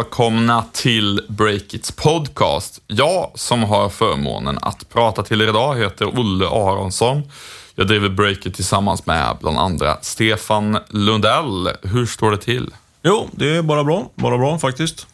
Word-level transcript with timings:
Välkomna 0.00 0.64
till 0.72 1.20
Breakits 1.28 1.92
podcast. 1.92 2.82
Jag 2.86 3.30
som 3.34 3.62
har 3.62 3.88
förmånen 3.88 4.58
att 4.62 4.88
prata 4.88 5.22
till 5.22 5.40
er 5.40 5.48
idag 5.48 5.78
heter 5.78 6.18
Olle 6.18 6.46
Aronsson. 6.46 7.22
Jag 7.74 7.86
driver 7.86 8.08
Breakit 8.08 8.54
tillsammans 8.54 9.06
med 9.06 9.36
bland 9.40 9.58
andra 9.58 9.96
Stefan 10.02 10.78
Lundell. 10.88 11.68
Hur 11.82 12.06
står 12.06 12.30
det 12.30 12.36
till? 12.36 12.70
Jo, 13.02 13.28
det 13.32 13.56
är 13.56 13.62
bara 13.62 13.84
bra. 13.84 14.10
Bara 14.14 14.38
bra 14.38 14.58
faktiskt. 14.58 15.06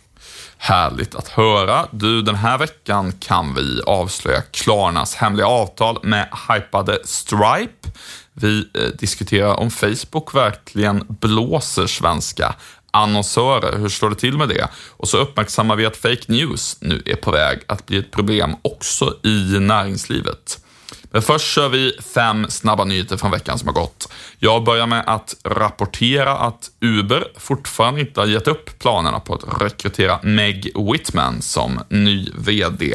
Härligt 0.58 1.14
att 1.14 1.28
höra. 1.28 1.86
Du, 1.90 2.22
den 2.22 2.34
här 2.34 2.58
veckan 2.58 3.12
kan 3.12 3.54
vi 3.54 3.80
avslöja 3.86 4.42
Klarnas 4.42 5.14
hemliga 5.14 5.46
avtal 5.46 5.98
med 6.02 6.28
hypade 6.48 6.98
Stripe. 7.04 7.88
Vi 8.32 8.68
eh, 8.74 8.82
diskuterar 8.98 9.54
om 9.54 9.70
Facebook 9.70 10.34
verkligen 10.34 11.04
blåser 11.08 11.86
svenska 11.86 12.54
annonsörer. 12.96 13.78
Hur 13.78 13.88
står 13.88 14.10
det 14.10 14.16
till 14.16 14.38
med 14.38 14.48
det? 14.48 14.68
Och 14.90 15.08
så 15.08 15.18
uppmärksammar 15.18 15.76
vi 15.76 15.86
att 15.86 15.96
fake 15.96 16.24
news 16.26 16.76
nu 16.80 17.02
är 17.06 17.16
på 17.16 17.30
väg 17.30 17.58
att 17.66 17.86
bli 17.86 17.98
ett 17.98 18.10
problem 18.10 18.56
också 18.62 19.14
i 19.22 19.58
näringslivet. 19.60 20.58
Men 21.10 21.22
först 21.22 21.46
kör 21.46 21.68
vi 21.68 21.98
fem 22.14 22.50
snabba 22.50 22.84
nyheter 22.84 23.16
från 23.16 23.30
veckan 23.30 23.58
som 23.58 23.68
har 23.68 23.74
gått. 23.74 24.12
Jag 24.38 24.64
börjar 24.64 24.86
med 24.86 25.04
att 25.06 25.36
rapportera 25.44 26.38
att 26.38 26.70
Uber 26.80 27.28
fortfarande 27.36 28.00
inte 28.00 28.20
har 28.20 28.26
gett 28.26 28.48
upp 28.48 28.78
planerna 28.78 29.20
på 29.20 29.34
att 29.34 29.62
rekrytera 29.62 30.18
Meg 30.22 30.72
Whitman 30.92 31.42
som 31.42 31.80
ny 31.88 32.28
VD. 32.38 32.94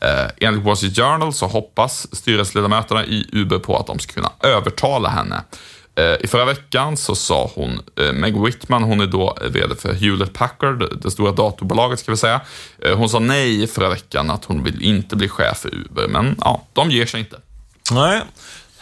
Eh, 0.00 0.26
enligt 0.40 0.64
Wall 0.64 0.76
Street 0.76 0.96
Journal 0.96 1.32
så 1.32 1.46
hoppas 1.46 2.16
styrelseledamöterna 2.16 3.04
i 3.04 3.28
Uber 3.32 3.58
på 3.58 3.76
att 3.76 3.86
de 3.86 3.98
ska 3.98 4.12
kunna 4.12 4.32
övertala 4.42 5.08
henne. 5.08 5.42
Eh, 5.96 6.16
I 6.20 6.26
förra 6.26 6.44
veckan 6.44 6.96
så 6.96 7.14
sa 7.14 7.50
hon, 7.54 7.80
eh, 8.00 8.12
Meg 8.12 8.44
Whitman, 8.44 8.82
hon 8.82 9.00
är 9.00 9.06
då 9.06 9.36
eh, 9.42 9.48
VD 9.48 9.74
för 9.74 9.92
Hewlett 9.92 10.32
Packard, 10.32 11.02
det 11.02 11.10
stora 11.10 11.32
datorbolaget 11.32 11.98
ska 11.98 12.10
vi 12.10 12.16
säga. 12.16 12.40
Hon 12.96 13.08
sa 13.08 13.18
nej 13.18 13.66
förra 13.66 13.88
veckan 13.88 14.30
att 14.30 14.44
hon 14.44 14.64
vill 14.64 14.82
inte 14.82 15.16
bli 15.16 15.28
chef 15.28 15.58
för 15.58 15.74
Uber, 15.74 16.08
men 16.08 16.36
ja, 16.40 16.62
de 16.72 16.90
ger 16.90 17.06
sig 17.06 17.20
inte. 17.20 17.36
Nej. 17.90 18.22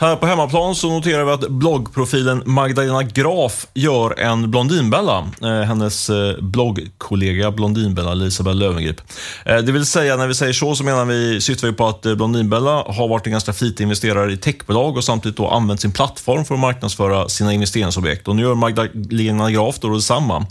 Här 0.03 0.17
på 0.17 0.27
hemmaplan 0.27 0.75
så 0.75 0.91
noterar 0.91 1.25
vi 1.25 1.31
att 1.31 1.49
bloggprofilen 1.49 2.43
Magdalena 2.47 3.03
Graf 3.03 3.67
gör 3.75 4.21
en 4.21 4.51
Blondinbella. 4.51 5.27
Eh, 5.43 5.49
hennes 5.49 6.11
eh, 6.11 6.37
bloggkollega 6.41 7.51
Blondinbella, 7.51 8.13
Elisabeth 8.13 8.57
Löwengrip. 8.57 9.01
Eh, 9.47 9.57
det 9.57 9.73
vill 9.73 9.87
säga, 9.87 10.17
när 10.17 10.27
vi 10.27 10.35
säger 10.35 10.53
så, 10.53 10.75
så 10.75 10.85
menar 10.85 11.05
vi, 11.05 11.41
syftar 11.41 11.69
vi 11.69 11.73
på 11.73 11.87
att 11.87 12.07
eh, 12.07 12.15
Blondinbella 12.15 12.85
har 12.87 13.09
varit 13.09 13.27
en 13.27 13.33
ganska 13.33 13.53
flitig 13.53 13.85
investerare 13.85 14.33
i 14.33 14.37
techbolag 14.37 14.97
och 14.97 15.05
samtidigt 15.05 15.37
då 15.37 15.49
använt 15.49 15.81
sin 15.81 15.93
plattform 15.93 16.45
för 16.45 16.55
att 16.55 16.61
marknadsföra 16.61 17.29
sina 17.29 17.53
investeringsobjekt. 17.53 18.29
Och 18.29 18.37
nu 18.37 18.43
gör 18.43 18.55
Magdalena 18.55 19.51
Graf 19.51 19.79
då 19.79 19.89
detsamma. 19.89 20.47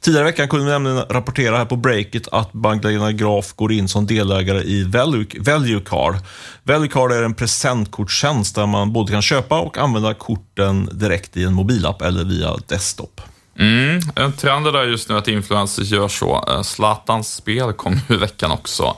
Tidigare 0.00 0.28
i 0.28 0.30
veckan 0.30 0.48
kunde 0.48 0.64
vi 0.64 0.70
nämligen 0.70 0.98
rapportera 0.98 1.56
här 1.56 1.64
på 1.64 1.76
breaket 1.76 2.28
att 2.32 2.54
Magdalena 2.54 3.12
Graf 3.12 3.52
går 3.52 3.72
in 3.72 3.88
som 3.88 4.06
delägare 4.06 4.62
i 4.62 4.84
Value, 4.84 5.26
Value 5.38 5.80
Card. 5.80 6.14
Value 6.62 6.88
Card 6.88 7.12
är 7.12 7.22
en 7.22 7.34
presentkortstjänst 7.34 8.54
där 8.54 8.66
man 8.66 8.92
både 8.94 9.12
kan 9.12 9.22
köpa 9.22 9.60
och 9.60 9.78
använda 9.78 10.14
korten 10.14 10.88
direkt 10.92 11.36
i 11.36 11.44
en 11.44 11.54
mobilapp 11.54 12.02
eller 12.02 12.24
via 12.24 12.56
desktop. 12.68 13.20
Mm, 13.58 14.00
en 14.16 14.32
trend 14.32 14.66
är 14.66 14.72
där 14.72 14.84
just 14.84 15.08
nu 15.08 15.16
att 15.16 15.28
influencers 15.28 15.90
gör 15.90 16.08
så. 16.08 16.44
Eh, 16.48 16.62
Zlatans 16.62 17.34
spel 17.34 17.72
kom 17.72 18.00
i 18.08 18.16
veckan 18.16 18.50
också. 18.50 18.96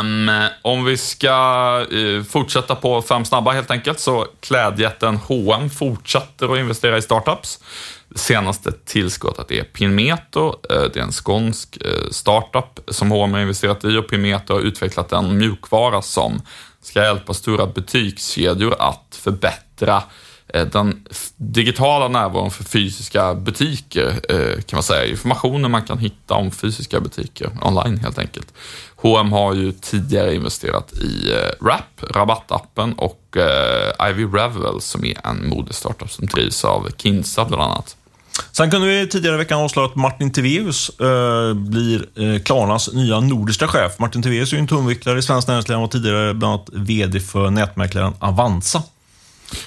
Um, 0.00 0.30
om 0.62 0.84
vi 0.84 0.96
ska 0.96 1.86
uh, 1.92 2.22
fortsätta 2.22 2.74
på 2.74 3.02
fem 3.02 3.24
snabba 3.24 3.52
helt 3.52 3.70
enkelt, 3.70 4.00
så 4.00 4.26
klädjätten 4.40 5.16
H&M 5.16 5.70
fortsätter 5.70 6.52
att 6.52 6.58
investera 6.58 6.98
i 6.98 7.02
startups. 7.02 7.58
Senaste 8.14 8.72
tillskottet 8.72 9.50
är 9.50 9.62
Pinmeto. 9.62 10.46
Uh, 10.46 10.82
det 10.92 10.96
är 10.96 11.02
en 11.02 11.12
skånsk 11.12 11.78
uh, 11.86 12.10
startup 12.10 12.80
som 12.88 13.10
H&M 13.10 13.32
har 13.32 13.40
investerat 13.40 13.84
i 13.84 13.96
och 13.96 14.08
Pinmeto 14.08 14.54
har 14.54 14.60
utvecklat 14.60 15.12
en 15.12 15.38
mjukvara 15.38 16.02
som 16.02 16.42
ska 16.82 17.02
hjälpa 17.02 17.34
stora 17.34 17.66
butikskedjor 17.66 18.74
att 18.78 19.18
förbättra 19.22 20.02
eh, 20.48 20.66
den 20.66 21.06
digitala 21.36 22.08
närvaron 22.08 22.50
för 22.50 22.64
fysiska 22.64 23.34
butiker, 23.34 24.20
eh, 24.28 24.62
kan 24.62 24.76
man 24.76 24.82
säga. 24.82 25.06
Informationen 25.06 25.70
man 25.70 25.82
kan 25.82 25.98
hitta 25.98 26.34
om 26.34 26.50
fysiska 26.50 27.00
butiker 27.00 27.50
online 27.62 27.98
helt 27.98 28.18
enkelt. 28.18 28.54
H&M 28.96 29.32
har 29.32 29.54
ju 29.54 29.72
tidigare 29.72 30.34
investerat 30.34 30.92
i 30.92 31.32
eh, 31.32 31.64
Wrap, 31.64 32.02
rabattappen 32.14 32.92
och 32.92 33.36
eh, 33.36 34.10
Ivy 34.10 34.24
Revel 34.24 34.80
som 34.80 35.04
är 35.04 35.26
en 35.26 35.48
modestartup 35.48 36.10
som 36.10 36.26
drivs 36.26 36.64
av 36.64 36.88
Kinsa 36.96 37.44
bland 37.44 37.62
annat. 37.62 37.96
Sen 38.52 38.70
kunde 38.70 38.86
vi 38.86 39.08
tidigare 39.08 39.34
i 39.34 39.38
veckan 39.38 39.60
avslöja 39.60 39.88
att 39.88 39.96
Martin 39.96 40.32
Tivéus 40.32 41.00
eh, 41.00 41.54
blir 41.54 42.06
eh, 42.14 42.42
Klarnas 42.42 42.92
nya 42.92 43.20
nordiska 43.20 43.68
chef. 43.68 43.98
Martin 43.98 44.22
Tivéus 44.22 44.52
är 44.52 44.56
ju 44.56 44.60
en 44.60 44.66
tungviktare 44.66 45.18
i 45.18 45.22
svenskt 45.22 45.48
näringsliv 45.48 45.78
och 45.78 45.90
tidigare 45.90 46.34
bland 46.34 46.54
annat 46.54 46.68
VD 46.72 47.20
för 47.20 47.50
nätmäklaren 47.50 48.12
Avanza. 48.18 48.82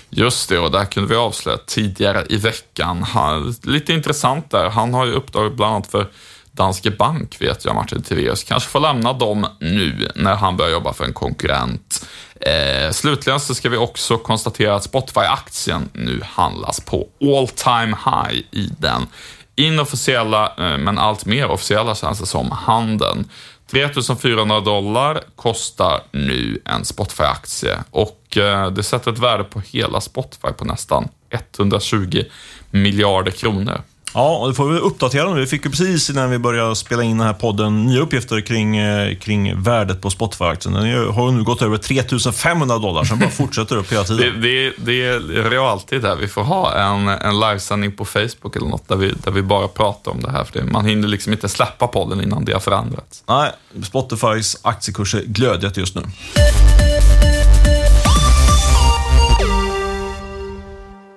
Just 0.09 0.50
det, 0.50 0.59
och 0.59 0.72
där 0.72 0.85
kunde 0.85 1.09
vi 1.09 1.16
avslöja 1.16 1.57
tidigare 1.67 2.25
i 2.29 2.38
veckan. 2.38 3.03
Han, 3.03 3.56
lite 3.63 3.94
intressant 3.94 4.51
där, 4.51 4.69
han 4.69 4.94
har 4.94 5.05
ju 5.05 5.11
uppdrag 5.11 5.55
bland 5.55 5.75
annat 5.75 5.88
för 5.88 6.07
Danske 6.51 6.91
Bank 6.91 7.41
vet 7.41 7.66
jag, 7.66 7.75
Martin 7.75 8.01
Tivéus. 8.01 8.44
Kanske 8.44 8.69
får 8.69 8.79
lämna 8.79 9.13
dem 9.13 9.47
nu 9.59 10.11
när 10.16 10.35
han 10.35 10.57
börjar 10.57 10.72
jobba 10.72 10.94
för 10.94 11.05
en 11.05 11.13
konkurrent. 11.13 11.93
Eh, 12.42 12.92
slutligen 12.92 13.40
så 13.40 13.56
ska 13.56 13.70
vi 13.70 13.78
också 13.78 14.18
konstatera 14.18 14.76
att 14.76 14.84
Spotify-aktien 14.84 15.90
nu 15.94 16.22
handlas 16.24 16.80
på 16.80 17.08
all 17.22 17.48
time 17.48 17.98
high 18.06 18.42
i 18.52 18.70
den 18.80 19.08
inofficiella, 19.56 20.54
eh, 20.58 20.78
men 20.78 20.98
allt 20.98 21.26
mer 21.26 21.48
officiella 21.48 21.96
känns 21.96 22.20
det 22.20 22.26
som, 22.26 22.52
handeln. 22.52 23.30
3400 23.72 24.60
dollar 24.60 25.24
kostar 25.36 26.02
nu 26.12 26.62
en 26.66 26.84
Spotify-aktie 26.84 27.78
och 27.92 28.38
eh, 28.38 28.72
det 28.72 28.84
sätter 28.84 29.12
ett 29.12 29.20
värde 29.20 29.44
på 29.44 29.62
hela 29.72 30.02
Spotify 30.02 30.48
på 30.58 30.66
nästan 30.66 31.10
120 31.30 32.24
miljarder 32.72 33.32
kronor. 33.32 33.82
Ja, 34.13 34.38
och 34.38 34.47
det 34.47 34.53
får 34.53 34.69
vi 34.69 34.79
uppdatera 34.79 35.34
nu. 35.34 35.40
Vi 35.40 35.47
fick 35.47 35.66
ju 35.66 35.72
precis 35.72 36.09
innan 36.09 36.29
vi 36.29 36.40
började 36.40 36.75
spela 36.75 37.03
in 37.03 37.18
den 37.18 37.28
här 37.28 37.34
podden 37.34 37.85
nya 37.85 38.01
uppgifter 38.01 38.41
kring, 38.41 38.78
eh, 38.78 39.16
kring 39.16 39.62
värdet 39.62 40.01
på 40.01 40.09
Spotify-aktien. 40.09 40.74
Den 40.74 41.13
har 41.13 41.31
nu 41.31 41.44
gått 41.44 41.62
över 41.62 41.78
3500 41.78 42.78
dollar, 42.78 43.03
så 43.03 43.09
den 43.09 43.19
bara 43.19 43.29
fortsätter 43.29 43.75
upp 43.75 43.91
hela 43.91 44.03
tiden. 44.03 44.23
Det, 44.41 44.47
det, 44.47 44.73
det 44.78 45.06
är 45.06 45.50
realtid 45.50 46.02
där. 46.02 46.16
Vi 46.16 46.28
får 46.28 46.44
ha 46.44 46.73
en, 46.73 47.07
en 47.07 47.40
livesändning 47.40 47.91
på 47.91 48.06
Facebook 48.06 48.56
eller 48.56 48.68
något 48.68 48.88
där 48.88 48.96
vi, 48.96 49.13
där 49.23 49.31
vi 49.31 49.41
bara 49.41 49.68
pratar 49.68 50.12
om 50.12 50.22
det 50.22 50.31
här. 50.31 50.44
För 50.44 50.59
det, 50.59 50.66
man 50.66 50.85
hinner 50.85 51.07
liksom 51.07 51.34
inte 51.34 51.50
släppa 51.50 51.88
podden 51.88 52.22
innan 52.22 52.46
det 52.46 52.53
har 52.53 52.59
förändrats. 52.59 53.23
Nej, 53.28 53.52
Spotifys 53.84 54.57
aktiekurs 54.62 55.16
är 55.16 55.22
glödhet 55.22 55.78
just 55.78 55.96
nu. 55.96 56.02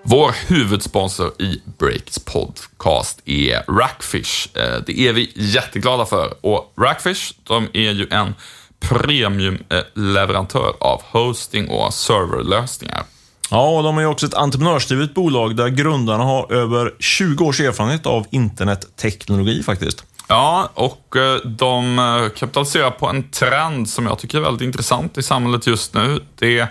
Vår 0.09 0.35
huvudsponsor 0.49 1.33
i 1.39 1.61
Breaks 1.79 2.19
podcast 2.19 3.21
är 3.25 3.79
Rackfish. 3.79 4.49
Eh, 4.57 4.83
det 4.87 5.01
är 5.01 5.13
vi 5.13 5.33
jätteglada 5.35 6.07
för 6.07 6.35
och 6.41 6.73
Rackfish, 6.81 7.33
de 7.43 7.69
är 7.73 7.93
ju 7.93 8.07
en 8.11 8.35
premiumleverantör 8.81 10.73
av 10.81 11.03
hosting 11.05 11.69
och 11.69 11.95
serverlösningar. 11.95 13.03
Ja, 13.51 13.69
och 13.69 13.83
de 13.83 13.99
är 13.99 14.07
också 14.07 14.27
ett 14.27 14.35
entreprenörsdrivet 14.35 15.15
bolag 15.15 15.57
där 15.57 15.69
grundarna 15.69 16.25
har 16.25 16.53
över 16.53 16.95
20 16.99 17.45
års 17.45 17.61
erfarenhet 17.61 18.07
av 18.07 18.27
internetteknologi 18.31 19.63
faktiskt. 19.63 20.05
Ja, 20.29 20.71
och 20.75 21.17
eh, 21.17 21.37
de 21.45 21.99
eh, 21.99 22.29
kapitaliserar 22.29 22.91
på 22.91 23.07
en 23.09 23.31
trend 23.31 23.89
som 23.89 24.07
jag 24.07 24.19
tycker 24.19 24.39
är 24.39 24.43
väldigt 24.43 24.67
intressant 24.67 25.19
i 25.19 25.23
samhället 25.23 25.67
just 25.67 25.95
nu. 25.95 26.21
Det 26.39 26.69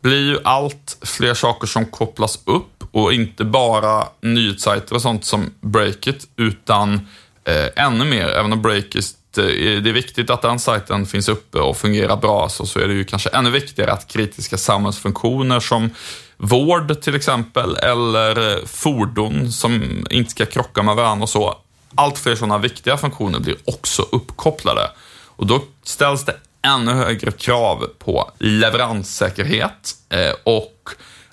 blir 0.00 0.30
ju 0.30 0.38
allt 0.44 0.98
fler 1.02 1.34
saker 1.34 1.66
som 1.66 1.86
kopplas 1.86 2.38
upp 2.44 2.84
och 2.92 3.12
inte 3.12 3.44
bara 3.44 4.06
nyhetssajter 4.20 4.94
och 4.94 5.02
sånt 5.02 5.24
som 5.24 5.54
Breakit, 5.60 6.28
utan 6.36 7.08
eh, 7.44 7.84
ännu 7.84 8.04
mer. 8.04 8.28
Även 8.28 8.52
om 8.52 8.62
Breakit 8.62 9.16
eh, 9.38 9.44
det 9.44 9.90
är 9.90 9.92
viktigt 9.92 10.30
att 10.30 10.42
den 10.42 10.58
sajten 10.58 11.06
finns 11.06 11.28
uppe 11.28 11.58
och 11.58 11.76
fungerar 11.76 12.16
bra, 12.16 12.48
så, 12.48 12.66
så 12.66 12.78
är 12.78 12.88
det 12.88 12.94
ju 12.94 13.04
kanske 13.04 13.28
ännu 13.28 13.50
viktigare 13.50 13.92
att 13.92 14.08
kritiska 14.08 14.58
samhällsfunktioner 14.58 15.60
som 15.60 15.90
vård 16.36 17.00
till 17.00 17.14
exempel, 17.14 17.76
eller 17.76 18.52
eh, 18.52 18.64
fordon 18.66 19.52
som 19.52 20.06
inte 20.10 20.30
ska 20.30 20.46
krocka 20.46 20.82
med 20.82 20.96
varandra 20.96 21.22
och 21.22 21.28
så. 21.28 21.58
Allt 21.94 22.18
fler 22.18 22.34
sådana 22.34 22.58
viktiga 22.58 22.96
funktioner 22.96 23.40
blir 23.40 23.56
också 23.64 24.06
uppkopplade. 24.12 24.90
Och 25.26 25.46
då 25.46 25.62
ställs 25.82 26.24
det 26.24 26.36
ännu 26.62 26.92
högre 26.92 27.30
krav 27.30 27.86
på 27.98 28.30
leveranssäkerhet 28.38 29.94
eh, 30.08 30.32
och 30.44 30.90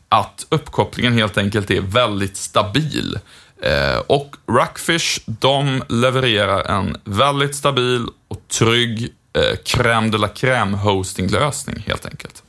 att 0.10 0.46
uppkopplingen 0.50 1.14
helt 1.14 1.38
enkelt 1.38 1.72
är 1.72 1.82
väldigt 1.82 2.38
stabil. 2.38 3.20
Eh, 3.62 3.98
och 4.08 4.36
Rackfish, 4.52 5.20
de 5.26 5.84
levererar 5.90 6.64
en 6.64 6.98
väldigt 7.04 7.56
stabil 7.56 8.06
och 8.28 8.48
trygg 8.48 9.14
eh, 9.34 9.58
crème 9.66 10.12
de 10.12 10.18
la 10.18 10.28
crème 10.28 10.76
hostinglösning 10.76 11.84
helt 11.88 12.06
enkelt. 12.06 12.44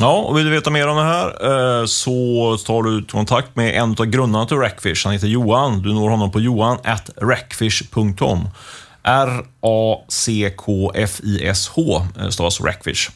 Ja, 0.00 0.12
och 0.12 0.38
vill 0.38 0.44
du 0.44 0.50
veta 0.50 0.70
mer 0.70 0.88
om 0.88 0.96
det 0.96 1.02
här 1.02 1.86
så 1.86 2.56
tar 2.66 2.82
du 2.82 3.04
kontakt 3.04 3.56
med 3.56 3.82
en 3.82 3.90
av 3.90 4.06
grundarna 4.06 4.46
till 4.46 4.56
Rackfish. 4.56 5.04
Han 5.04 5.12
heter 5.12 5.26
Johan. 5.26 5.82
Du 5.82 5.92
når 5.92 6.10
honom 6.10 6.32
på 6.32 6.40
johan.rackfish.com. 6.40 8.48
R-A-C-K-F-I-S-H 9.02 10.06
eh, 12.20 12.28
stavas 12.28 12.60
Rackfish. 12.60 13.10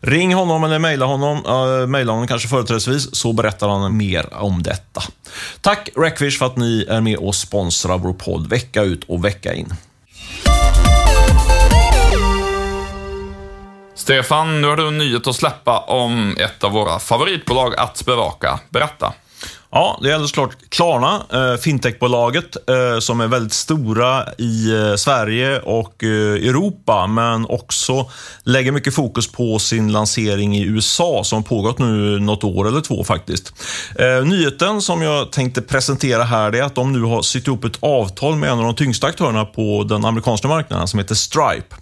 Ring 0.00 0.34
honom 0.34 0.64
eller 0.64 0.78
mejla 0.78 1.06
honom, 1.06 1.46
uh, 1.46 1.86
mejla 1.86 2.12
honom 2.12 2.26
kanske 2.26 2.48
företrädesvis, 2.48 3.14
så 3.16 3.32
berättar 3.32 3.68
han 3.68 3.96
mer 3.96 4.34
om 4.34 4.62
detta. 4.62 5.02
Tack 5.60 5.88
Rackfish 5.96 6.38
för 6.38 6.46
att 6.46 6.56
ni 6.56 6.86
är 6.88 7.00
med 7.00 7.16
och 7.16 7.34
sponsrar 7.34 7.98
vår 7.98 8.12
podd 8.12 8.50
vecka 8.50 8.82
ut 8.82 9.04
och 9.04 9.24
vecka 9.24 9.54
in. 9.54 9.74
Stefan, 13.94 14.60
nu 14.60 14.68
har 14.68 14.76
du 14.76 14.88
en 14.88 14.98
nyhet 14.98 15.26
att 15.26 15.36
släppa 15.36 15.78
om 15.78 16.36
ett 16.38 16.64
av 16.64 16.72
våra 16.72 16.98
favoritbolag 16.98 17.74
att 17.76 18.04
bevaka. 18.06 18.60
Berätta. 18.70 19.12
Ja, 19.76 19.98
det 20.02 20.10
är 20.10 20.14
alldeles 20.14 20.32
klart 20.32 20.56
Klarna, 20.68 21.22
eh, 21.32 21.56
fintechbolaget, 21.60 22.70
eh, 22.70 22.98
som 22.98 23.20
är 23.20 23.26
väldigt 23.26 23.52
stora 23.52 24.24
i 24.38 24.74
eh, 24.74 24.94
Sverige 24.94 25.60
och 25.60 26.04
eh, 26.04 26.08
Europa, 26.48 27.06
men 27.06 27.46
också 27.46 28.10
lägger 28.42 28.72
mycket 28.72 28.94
fokus 28.94 29.32
på 29.32 29.58
sin 29.58 29.92
lansering 29.92 30.56
i 30.56 30.64
USA, 30.64 31.24
som 31.24 31.42
pågått 31.42 31.78
nu 31.78 32.18
något 32.20 32.44
år 32.44 32.68
eller 32.68 32.80
två 32.80 33.04
faktiskt. 33.04 33.52
Eh, 33.98 34.24
nyheten 34.24 34.82
som 34.82 35.02
jag 35.02 35.32
tänkte 35.32 35.62
presentera 35.62 36.22
här 36.22 36.54
är 36.54 36.62
att 36.62 36.74
de 36.74 36.92
nu 36.92 37.02
har 37.02 37.22
sytt 37.22 37.46
ihop 37.46 37.64
ett 37.64 37.78
avtal 37.80 38.36
med 38.36 38.50
en 38.50 38.58
av 38.58 38.64
de 38.64 38.74
tyngsta 38.74 39.06
aktörerna 39.06 39.44
på 39.44 39.84
den 39.88 40.04
amerikanska 40.04 40.48
marknaden, 40.48 40.88
som 40.88 40.98
heter 40.98 41.14
Stripe. 41.14 41.76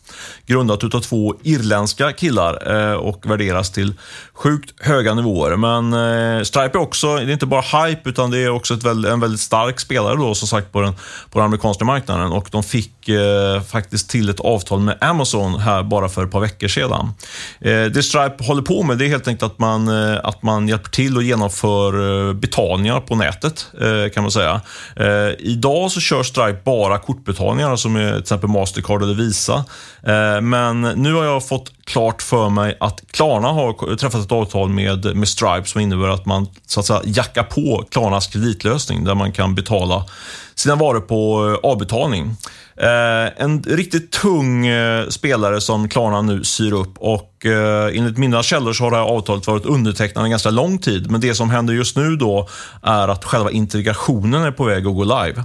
Grundat 0.46 0.94
av 0.94 1.00
två 1.00 1.34
irländska 1.42 2.12
killar 2.12 2.76
eh, 2.90 2.92
och 2.92 3.30
värderas 3.30 3.70
till 3.70 3.94
sjukt 4.34 4.74
höga 4.80 5.14
nivåer. 5.14 5.56
Men 5.56 5.92
eh, 5.92 6.42
Stripe 6.42 6.78
är 6.78 6.82
också, 6.82 7.16
det 7.16 7.22
är 7.22 7.30
inte 7.30 7.46
bara 7.46 7.86
hype, 7.86 8.08
utan 8.10 8.30
det 8.30 8.38
är 8.38 8.50
också 8.50 8.74
ett 8.74 8.82
väldigt, 8.84 9.12
en 9.12 9.20
väldigt 9.20 9.40
stark 9.40 9.80
spelare 9.80 10.16
då, 10.16 10.34
som 10.34 10.48
sagt 10.48 10.72
på 10.72 10.80
den, 10.80 10.94
på 11.30 11.38
den 11.38 11.46
amerikanska 11.46 11.84
marknaden. 11.84 12.32
Och 12.32 12.48
de 12.50 12.62
fick 12.62 13.08
eh, 13.08 13.62
faktiskt 13.62 14.10
till 14.10 14.28
ett 14.28 14.40
avtal 14.40 14.80
med 14.80 14.98
Amazon 15.00 15.60
här 15.60 15.82
bara 15.82 16.08
för 16.08 16.24
ett 16.24 16.30
par 16.30 16.40
veckor 16.40 16.68
sedan. 16.68 17.14
Eh, 17.60 17.84
det 17.84 18.02
Stripe 18.02 18.44
håller 18.44 18.62
på 18.62 18.82
med 18.82 18.98
det 18.98 19.04
är 19.04 19.08
helt 19.08 19.28
enkelt 19.28 19.52
att 19.52 19.58
man, 19.58 19.88
eh, 19.88 20.20
att 20.24 20.42
man 20.42 20.68
hjälper 20.68 20.90
till 20.90 21.16
och 21.16 21.22
genomför 21.22 22.28
eh, 22.28 22.34
betalningar 22.34 23.00
på 23.00 23.16
nätet, 23.16 23.66
eh, 23.80 24.12
kan 24.12 24.22
man 24.22 24.30
säga. 24.30 24.60
Eh, 24.96 25.34
idag 25.38 25.90
så 25.90 26.00
kör 26.00 26.22
Stripe 26.22 26.58
bara 26.64 26.98
kortbetalningar 26.98 27.76
som 27.76 27.96
är 27.96 28.12
till 28.12 28.20
exempel 28.20 28.50
Mastercard 28.50 29.02
eller 29.02 29.14
Visa. 29.14 29.64
Eh, 30.06 30.40
men 30.40 30.80
nu 30.80 31.14
har 31.14 31.24
jag 31.24 31.48
fått 31.48 31.72
klart 31.84 32.22
för 32.22 32.48
mig 32.48 32.76
att 32.80 33.00
Klarna 33.10 33.48
har 33.48 33.96
träffat 33.96 34.24
ett 34.24 34.32
avtal 34.32 34.68
med, 34.68 35.16
med 35.16 35.28
Stripe 35.28 35.64
som 35.64 35.80
innebär 35.80 36.08
att 36.08 36.26
man 36.26 36.46
så 36.66 36.80
att 36.80 36.86
säga 36.86 37.00
jackar 37.04 37.42
på 37.42 37.84
Klarnas 37.90 38.26
kreditlösning 38.26 39.04
där 39.04 39.14
man 39.14 39.32
kan 39.32 39.54
betala 39.54 40.06
sina 40.54 40.74
varor 40.74 41.00
på 41.00 41.48
eh, 41.48 41.70
avbetalning. 41.70 42.36
Eh, 42.76 43.42
en 43.42 43.62
riktigt 43.62 44.12
tung 44.12 44.66
spelare 45.08 45.60
som 45.60 45.88
Klarna 45.88 46.22
nu 46.22 46.44
syr 46.44 46.72
upp 46.72 46.98
och 46.98 47.46
enligt 47.92 48.18
mina 48.18 48.42
källor 48.42 48.72
så 48.72 48.84
har 48.84 48.90
det 48.90 48.96
här 48.96 49.04
avtalet 49.04 49.46
varit 49.46 49.66
undertecknat 49.66 50.24
en 50.24 50.30
ganska 50.30 50.50
lång 50.50 50.78
tid. 50.78 51.10
Men 51.10 51.20
det 51.20 51.34
som 51.34 51.50
händer 51.50 51.74
just 51.74 51.96
nu 51.96 52.16
då 52.16 52.48
är 52.82 53.08
att 53.08 53.24
själva 53.24 53.50
integrationen 53.50 54.42
är 54.42 54.50
på 54.50 54.64
väg 54.64 54.86
att 54.86 54.94
gå 54.94 55.04
live. 55.04 55.44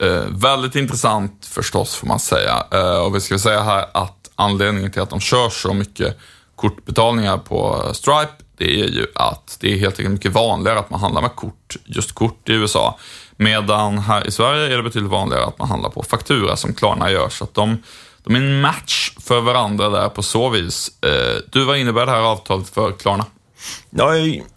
Eh, 0.00 0.24
väldigt 0.30 0.76
intressant 0.76 1.46
förstås 1.46 1.94
får 1.94 2.06
man 2.06 2.18
säga. 2.18 2.66
Eh, 2.70 2.96
och 2.96 3.16
vi 3.16 3.20
ska 3.20 3.38
säga 3.38 3.62
här 3.62 3.86
att 3.94 4.30
anledningen 4.34 4.90
till 4.90 5.02
att 5.02 5.10
de 5.10 5.20
kör 5.20 5.48
så 5.48 5.74
mycket 5.74 6.18
kortbetalningar 6.56 7.38
på 7.38 7.90
Stripe, 7.92 8.32
det 8.56 8.80
är 8.80 8.88
ju 8.88 9.06
att 9.14 9.56
det 9.60 9.72
är 9.72 9.78
helt 9.78 9.98
enkelt 9.98 10.12
mycket 10.12 10.32
vanligare 10.32 10.78
att 10.78 10.90
man 10.90 11.00
handlar 11.00 11.22
med 11.22 11.36
kort, 11.36 11.76
just 11.84 12.12
kort 12.12 12.48
i 12.48 12.52
USA. 12.52 12.98
Medan 13.36 13.98
här 13.98 14.26
i 14.26 14.30
Sverige 14.30 14.72
är 14.72 14.76
det 14.76 14.82
betydligt 14.82 15.10
vanligare 15.10 15.44
att 15.44 15.58
man 15.58 15.68
handlar 15.68 15.90
på 15.90 16.02
faktura 16.02 16.56
som 16.56 16.74
Klarna 16.74 17.10
gör. 17.10 17.28
Så 17.28 17.44
att 17.44 17.54
de, 17.54 17.82
de 18.24 18.34
är 18.34 18.40
en 18.40 18.60
match 18.60 19.14
för 19.20 19.40
varandra 19.40 19.88
där 19.88 20.08
på 20.08 20.22
så 20.22 20.48
vis. 20.48 21.02
Eh, 21.02 21.36
du, 21.50 21.64
vad 21.64 21.78
innebär 21.78 22.06
det 22.06 22.12
här 22.12 22.20
avtalet 22.20 22.68
för 22.68 22.92
Klarna? 22.92 23.24
Ja, 23.90 24.14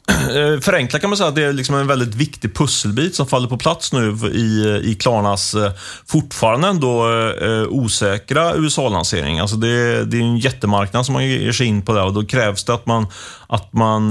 Eh, 0.07 0.59
förenklat 0.59 1.01
kan 1.01 1.09
man 1.09 1.17
säga 1.17 1.29
att 1.29 1.35
det 1.35 1.43
är 1.43 1.53
liksom 1.53 1.75
en 1.75 1.87
väldigt 1.87 2.15
viktig 2.15 2.55
pusselbit 2.55 3.15
som 3.15 3.27
faller 3.27 3.47
på 3.47 3.57
plats 3.57 3.93
nu 3.93 4.15
i, 4.33 4.81
i 4.83 4.95
Klarnas 4.95 5.53
eh, 5.53 5.71
fortfarande 6.07 6.67
ändå 6.67 7.09
eh, 7.41 7.67
osäkra 7.69 8.55
USA-lansering. 8.55 9.39
Alltså 9.39 9.55
det, 9.55 10.05
det 10.05 10.17
är 10.17 10.21
en 10.21 10.37
jättemarknad 10.37 11.05
som 11.05 11.13
man 11.13 11.25
ger 11.25 11.51
sig 11.51 11.67
in 11.67 11.81
på 11.81 11.93
där 11.93 12.05
och 12.05 12.13
då 12.13 12.25
krävs 12.25 12.63
det 12.63 12.73
att 12.73 12.85
man, 12.85 13.07
att 13.47 13.73
man 13.73 14.09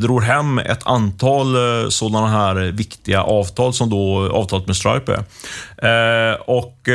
drog 0.00 0.22
hem 0.22 0.58
ett 0.58 0.86
antal 0.86 1.56
sådana 1.92 2.28
här 2.28 2.54
viktiga 2.54 3.22
avtal 3.22 3.74
som 3.74 3.90
då 3.90 4.30
avtalet 4.32 4.66
med 4.66 4.76
Stripe 4.76 5.24
är. 5.76 6.50
och 6.50 6.88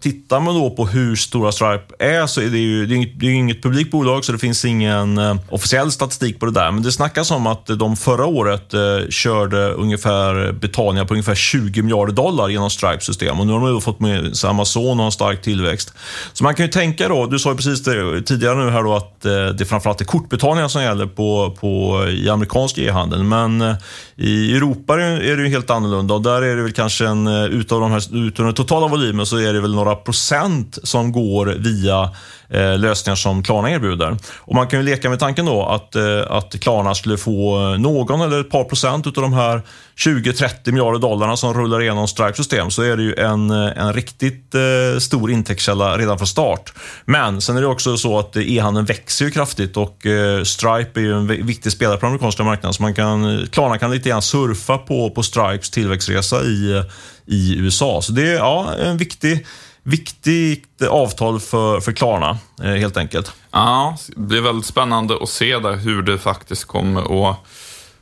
tittar 0.00 0.40
man 0.40 0.54
då 0.54 0.70
på 0.70 0.86
hur 0.86 1.16
stora 1.16 1.52
Stripe 1.52 1.94
är 1.98 2.26
så 2.26 2.40
är 2.40 2.46
det 2.46 2.58
ju 2.58 2.86
det 2.86 2.94
är 2.94 2.96
inget, 2.96 3.20
det 3.20 3.26
är 3.26 3.30
inget 3.30 3.62
publikt 3.62 3.90
bolag 3.90 4.24
så 4.24 4.32
det 4.32 4.38
finns 4.38 4.64
ingen 4.64 5.20
officiell 5.50 5.92
statistik 5.92 6.40
på 6.40 6.46
det 6.46 6.52
där. 6.52 6.70
Men 6.70 6.82
det 6.82 6.92
snackas 6.92 7.30
om 7.30 7.46
att 7.46 7.53
att 7.54 7.78
de 7.78 7.96
förra 7.96 8.26
året 8.26 8.74
eh, 8.74 8.80
körde 9.10 9.72
ungefär 9.72 10.52
betalningar 10.52 11.04
på 11.04 11.14
ungefär 11.14 11.34
20 11.34 11.82
miljarder 11.82 12.12
dollar 12.12 12.48
genom 12.48 12.70
Stripes 12.70 13.04
system. 13.04 13.40
Och 13.40 13.46
nu 13.46 13.52
har 13.52 13.70
de 13.70 13.80
fått 13.80 14.00
med 14.00 14.36
sig 14.36 14.50
Amazon 14.50 15.00
och 15.00 15.06
en 15.06 15.12
stark 15.12 15.42
tillväxt. 15.42 15.94
Så 16.32 16.44
man 16.44 16.54
kan 16.54 16.66
ju 16.66 16.72
tänka 16.72 17.08
då, 17.08 17.26
du 17.26 17.38
sa 17.38 17.50
ju 17.50 17.56
precis 17.56 17.82
det, 17.82 18.22
tidigare 18.22 18.64
nu 18.64 18.70
här 18.70 18.82
då 18.82 18.94
att 18.94 19.24
eh, 19.24 19.46
det 19.46 19.64
framförallt 19.64 20.00
är 20.00 20.04
kortbetalningar 20.04 20.68
som 20.68 20.82
gäller 20.82 21.06
på, 21.06 21.56
på, 21.60 22.04
i 22.08 22.28
amerikansk 22.28 22.78
e-handel. 22.78 23.22
Men 23.22 23.60
eh, 23.60 23.74
i 24.16 24.56
Europa 24.56 25.00
är 25.00 25.36
det 25.36 25.42
ju 25.42 25.48
helt 25.48 25.70
annorlunda 25.70 26.14
och 26.14 26.22
där 26.22 26.42
är 26.42 26.56
det 26.56 26.62
väl 26.62 26.72
kanske 26.72 27.06
en, 27.06 27.26
eh, 27.26 27.44
utav, 27.44 27.80
de 27.80 27.90
här, 27.90 28.26
utav 28.26 28.44
den 28.44 28.54
totala 28.54 28.88
volymen 28.88 29.26
så 29.26 29.36
är 29.36 29.52
det 29.52 29.60
väl 29.60 29.74
några 29.74 29.94
procent 29.94 30.78
som 30.82 31.12
går 31.12 31.46
via 31.46 32.10
eh, 32.48 32.78
lösningar 32.78 33.16
som 33.16 33.42
Klarna 33.42 33.70
erbjuder. 33.70 34.16
Och 34.38 34.54
Man 34.54 34.66
kan 34.66 34.78
ju 34.78 34.84
leka 34.84 35.10
med 35.10 35.18
tanken 35.18 35.46
då 35.46 35.66
att, 35.66 35.96
eh, 35.96 36.22
att 36.28 36.60
Klarna 36.60 36.94
skulle 36.94 37.16
få 37.16 37.43
någon 37.78 38.20
eller 38.20 38.40
ett 38.40 38.50
par 38.50 38.64
procent 38.64 39.06
av 39.06 39.12
de 39.12 39.32
här 39.32 39.62
20-30 39.96 40.72
miljarder 40.72 40.98
dollarna 40.98 41.36
som 41.36 41.54
rullar 41.54 41.82
igenom 41.82 42.08
Stripes 42.08 42.36
system 42.36 42.70
så 42.70 42.82
är 42.82 42.96
det 42.96 43.02
ju 43.02 43.14
en, 43.14 43.50
en 43.50 43.92
riktigt 43.92 44.54
eh, 44.54 44.98
stor 44.98 45.30
intäktskälla 45.30 45.98
redan 45.98 46.18
från 46.18 46.26
start. 46.26 46.72
Men 47.04 47.40
sen 47.40 47.56
är 47.56 47.60
det 47.60 47.66
också 47.66 47.96
så 47.96 48.18
att 48.18 48.36
e-handeln 48.36 48.86
växer 48.86 49.24
ju 49.24 49.30
kraftigt 49.30 49.76
och 49.76 50.06
eh, 50.06 50.42
Stripe 50.42 51.00
är 51.00 51.04
ju 51.04 51.12
en 51.12 51.26
viktig 51.26 51.72
spelare 51.72 51.96
på 51.96 52.06
den 52.06 52.10
amerikanska 52.10 52.44
marknaden 52.44 52.74
så 52.74 52.82
man 52.82 52.94
kan, 52.94 53.38
eh, 53.38 53.46
Klarna 53.46 53.78
kan 53.78 53.90
lite 53.90 54.08
grann 54.08 54.22
surfa 54.22 54.78
på, 54.78 55.10
på 55.10 55.22
Stripes 55.22 55.70
tillväxtresa 55.70 56.42
i, 56.42 56.72
eh, 56.76 56.84
i 57.26 57.56
USA. 57.58 58.02
Så 58.02 58.12
det 58.12 58.28
är 58.28 58.36
ja, 58.36 58.74
en 58.74 58.96
viktig 58.96 59.46
viktigt 59.84 60.82
avtal 60.82 61.40
för, 61.40 61.80
för 61.80 61.92
Klarna, 61.92 62.38
eh, 62.62 62.70
helt 62.70 62.96
enkelt. 62.96 63.32
Ja, 63.50 63.96
det 64.16 64.20
blir 64.20 64.40
väldigt 64.40 64.66
spännande 64.66 65.18
att 65.22 65.28
se 65.28 65.58
där 65.58 65.76
hur 65.76 66.02
det 66.02 66.18
faktiskt 66.18 66.64
kommer 66.64 67.30
att 67.30 67.38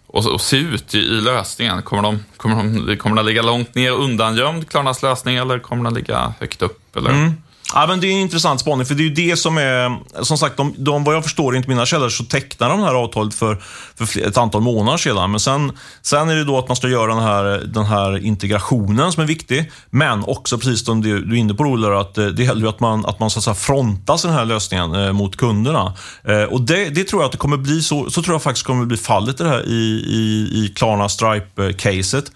och, 0.07 0.27
och 0.27 0.41
se 0.41 0.57
ut 0.57 0.95
i, 0.95 0.99
i, 0.99 1.21
lösningen? 1.21 1.83
Kommer, 1.83 2.03
de, 2.03 2.25
kommer, 2.37 2.87
de, 2.87 2.97
kommer 2.97 3.17
den 3.17 3.27
ligga 3.27 3.43
långt 3.43 3.75
ner 3.75 3.91
undangömd, 3.93 4.69
Klarnas 4.69 5.03
lösning, 5.03 5.37
eller 5.37 5.59
kommer 5.59 5.85
den 5.85 5.95
ligga 5.95 6.35
högt 6.41 6.63
upp? 6.63 6.97
Eller? 6.97 7.11
Mm. 7.11 7.33
Ja, 7.75 7.87
men 7.87 8.01
det 8.01 8.07
är 8.07 8.13
en 8.13 8.19
intressant 8.19 8.61
spaning, 8.61 8.87
för 8.87 8.95
det 8.95 9.03
är 9.03 9.09
ju 9.09 9.15
det 9.15 9.37
som 9.37 9.59
är... 9.59 9.99
Som 10.25 10.39
sagt, 10.39 10.57
de, 10.57 10.75
de, 10.77 11.05
vad 11.05 11.15
jag 11.15 11.23
förstår, 11.23 11.57
inte 11.57 11.69
mina 11.69 11.87
källor, 11.87 12.09
så 12.09 12.25
tecknade 12.25 12.73
de 12.73 12.81
det 12.81 12.87
här 12.87 12.95
avtalet 12.95 13.35
för, 13.35 13.63
för 13.97 14.29
ett 14.29 14.37
antal 14.37 14.61
månader 14.61 14.99
sedan. 14.99 15.31
Men 15.31 15.41
sen, 15.41 15.73
sen 16.03 16.29
är 16.29 16.37
det 16.37 16.45
då 16.45 16.59
att 16.59 16.69
man 16.69 16.77
ska 16.77 16.89
göra 16.89 17.15
den 17.15 17.23
här, 17.23 17.45
den 17.67 17.85
här 17.85 18.25
integrationen 18.25 19.13
som 19.13 19.23
är 19.23 19.27
viktig. 19.27 19.73
Men 19.91 20.25
också, 20.25 20.59
precis 20.59 20.85
som 20.85 21.03
du, 21.03 21.25
du 21.25 21.35
är 21.37 21.41
inne 21.41 21.55
på, 21.55 21.65
Ola, 21.65 22.01
att 22.01 22.19
eh, 22.19 22.27
det 22.27 22.43
gäller 22.43 22.69
att 22.69 22.81
man, 22.81 23.07
att 23.07 23.21
man 23.21 23.31
så 23.31 23.39
att 23.39 23.45
säga, 23.45 23.55
frontas 23.55 24.23
den 24.23 24.33
här 24.33 24.45
lösningen 24.45 24.95
eh, 24.95 25.13
mot 25.13 25.37
kunderna. 25.37 25.95
Eh, 26.25 26.43
och 26.43 26.61
det, 26.61 26.89
det, 26.89 27.05
tror 27.05 27.23
jag 27.23 27.27
att 27.27 27.33
det 27.33 27.39
kommer 27.39 27.57
bli 27.57 27.83
så, 27.83 28.11
så 28.11 28.23
tror 28.23 28.35
jag 28.35 28.43
faktiskt 28.43 28.67
kommer 28.67 28.85
bli 28.85 28.97
fallet 28.97 29.41
i 29.41 29.43
det 29.43 29.49
här 29.49 29.69
i, 29.69 30.05
i, 30.09 30.51
i 30.65 30.73
Klarna 30.77 31.09
Stripe-caset. 31.09 32.33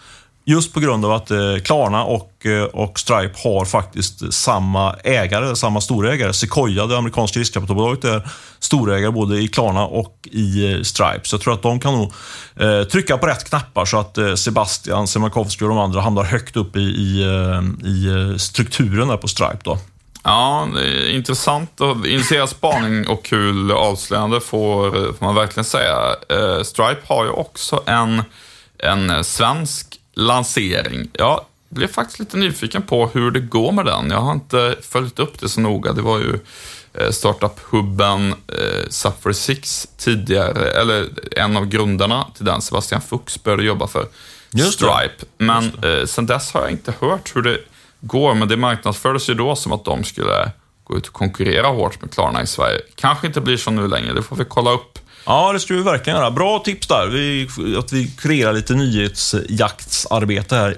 Just 0.48 0.72
på 0.72 0.80
grund 0.80 1.04
av 1.04 1.12
att 1.12 1.30
eh, 1.30 1.56
Klarna 1.64 2.04
och, 2.04 2.46
eh, 2.46 2.62
och 2.62 2.98
Stripe 2.98 3.34
har 3.44 3.64
faktiskt 3.64 4.32
samma 4.32 4.94
ägare, 5.04 5.56
samma 5.56 5.80
storägare. 5.80 6.32
Sequoia, 6.32 6.86
det 6.86 6.98
amerikanska 6.98 7.40
riskkapitalbolaget, 7.40 8.04
är 8.04 8.28
storägare 8.58 9.10
både 9.10 9.38
i 9.38 9.48
Klarna 9.48 9.86
och 9.86 10.28
i 10.32 10.72
eh, 10.72 10.82
Stripe. 10.82 11.20
Så 11.22 11.34
jag 11.34 11.40
tror 11.40 11.54
att 11.54 11.62
de 11.62 11.80
kan 11.80 11.94
nog 11.94 12.12
eh, 12.56 12.82
trycka 12.82 13.18
på 13.18 13.26
rätt 13.26 13.44
knappar 13.48 13.84
så 13.84 13.98
att 13.98 14.18
eh, 14.18 14.34
Sebastian 14.34 15.06
Siemiatkowski 15.08 15.64
och 15.64 15.68
de 15.68 15.78
andra 15.78 16.00
hamnar 16.00 16.24
högt 16.24 16.56
upp 16.56 16.76
i, 16.76 16.80
i, 16.80 17.24
i 17.84 18.38
strukturen 18.38 19.08
där 19.08 19.16
på 19.16 19.28
Stripe. 19.28 19.60
Då. 19.62 19.78
Ja, 20.24 20.68
det 20.74 20.80
är 20.80 21.14
intressant 21.14 21.80
och 21.80 22.06
initierad 22.06 22.48
spaning 22.48 23.08
och 23.08 23.24
kul 23.24 23.72
avslöjande 23.72 24.40
får, 24.40 24.90
får 24.90 25.24
man 25.24 25.34
verkligen 25.34 25.64
säga. 25.64 25.96
Stripe 26.64 27.00
har 27.06 27.24
ju 27.24 27.30
också 27.30 27.82
en, 27.86 28.22
en 28.78 29.24
svensk 29.24 30.00
lansering. 30.16 31.08
Jag 31.12 31.40
blev 31.68 31.88
faktiskt 31.88 32.18
lite 32.18 32.37
nyfiken 32.37 32.82
på 32.82 33.06
hur 33.06 33.30
det 33.30 33.40
går 33.40 33.73
med 33.73 33.85
den. 33.85 34.11
Jag 34.11 34.20
har 34.20 34.32
inte 34.32 34.76
följt 34.82 35.18
upp 35.18 35.40
det 35.40 35.49
så 35.49 35.61
noga. 35.61 35.92
Det 35.92 36.02
var 36.02 36.18
ju 36.18 36.38
eh, 36.94 37.11
startup-hubben 37.11 38.30
eh, 38.32 38.88
Suffer 38.88 39.32
Six 39.32 39.88
tidigare, 39.96 40.70
eller 40.70 41.08
en 41.37 41.56
av 41.56 41.66
grundarna 41.66 42.26
till 42.37 42.44
den, 42.44 42.62
Sebastian 42.62 43.00
Fuchs, 43.00 43.42
började 43.42 43.64
jobba 43.64 43.87
för 43.87 44.06
Stripe. 44.73 45.25
Men 45.38 45.64
eh, 45.64 46.06
sen 46.06 46.26
dess 46.26 46.52
har 46.52 46.61
jag 46.61 46.70
inte 46.70 46.94
hört 47.00 47.37
hur 47.37 47.42
det 47.42 47.58
går, 48.00 48.35
men 48.35 48.49
det 48.49 48.56
marknadsfördes 48.56 49.30
ju 49.30 49.35
då 49.35 49.56
som 49.56 49.73
att 49.73 49.85
de 49.85 50.04
skulle 50.04 50.50
gå 50.85 50.96
ut 50.96 51.06
och 51.06 51.12
konkurrera 51.12 51.66
hårt 51.66 52.00
med 52.00 52.11
Klarna 52.11 52.42
i 52.42 52.46
Sverige. 52.46 52.80
Kanske 52.94 53.26
inte 53.26 53.40
blir 53.40 53.56
så 53.56 53.70
nu 53.70 53.88
längre, 53.88 54.12
det 54.12 54.23
får 54.23 54.37
vi 54.37 54.44
kolla 54.44 54.70
upp. 54.70 54.99
Ja, 55.26 55.52
det 55.52 55.61
skulle 55.61 55.78
vi 55.78 55.85
verkligen 55.85 56.18
göra. 56.18 56.30
Bra 56.30 56.59
tips 56.59 56.87
där. 56.87 57.06
Vi, 57.06 57.49
att 57.78 57.92
vi 57.92 58.06
kreerar 58.06 58.52
lite 58.52 58.75
nyhetsjaktsarbete 58.75 60.56
här 60.56 60.76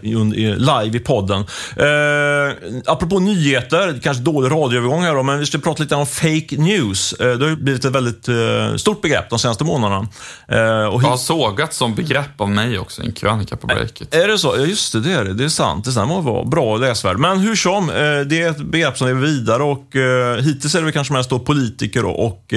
live 0.57 0.97
i 0.97 1.01
podden. 1.01 1.45
Eh, 1.77 2.57
apropå 2.87 3.19
nyheter, 3.19 4.01
kanske 4.03 4.23
dålig 4.23 4.51
radioövergång 4.51 5.03
här 5.03 5.15
då, 5.15 5.23
men 5.23 5.39
vi 5.39 5.47
ska 5.47 5.59
prata 5.59 5.83
lite 5.83 5.95
om 5.95 6.07
fake 6.07 6.57
news. 6.57 7.13
Eh, 7.13 7.39
det 7.39 7.49
har 7.49 7.57
blivit 7.57 7.85
ett 7.85 7.93
väldigt 7.93 8.29
eh, 8.29 8.77
stort 8.77 9.03
begrepp 9.03 9.31
de 9.31 9.39
senaste 9.39 9.65
månaderna. 9.65 10.09
Eh, 10.49 10.87
och 10.87 11.03
det 11.03 11.09
har 11.09 11.17
sågats 11.17 11.77
som 11.77 11.95
begrepp 11.95 12.41
av 12.41 12.51
mig 12.51 12.79
också 12.79 13.03
i 13.03 13.07
en 13.07 13.13
krönika 13.13 13.57
på 13.57 13.67
Breakit. 13.67 14.15
Är 14.15 14.29
det 14.29 14.39
så? 14.39 14.55
Ja, 14.59 14.65
just 14.65 14.93
det, 14.93 15.01
det 15.01 15.13
är 15.13 15.25
det. 15.25 15.35
Det 15.35 15.45
är 15.45 15.49
sant. 15.49 15.85
Det 15.85 15.93
vara 16.05 16.45
bra 16.45 16.77
läsvärd. 16.77 17.19
Men 17.19 17.39
hur 17.39 17.57
som, 17.57 17.91
eh, 17.91 17.97
det 18.27 18.43
är 18.43 18.51
ett 18.51 18.59
begrepp 18.59 18.99
som 18.99 19.09
lever 19.09 19.21
vidare 19.21 19.63
och 19.63 19.97
eh, 19.97 20.37
hittills 20.37 20.75
är 20.75 20.83
det 20.83 20.93
kanske 20.93 21.13
mest 21.13 21.31
då 21.31 21.39
politiker 21.39 22.05
och 22.05 22.55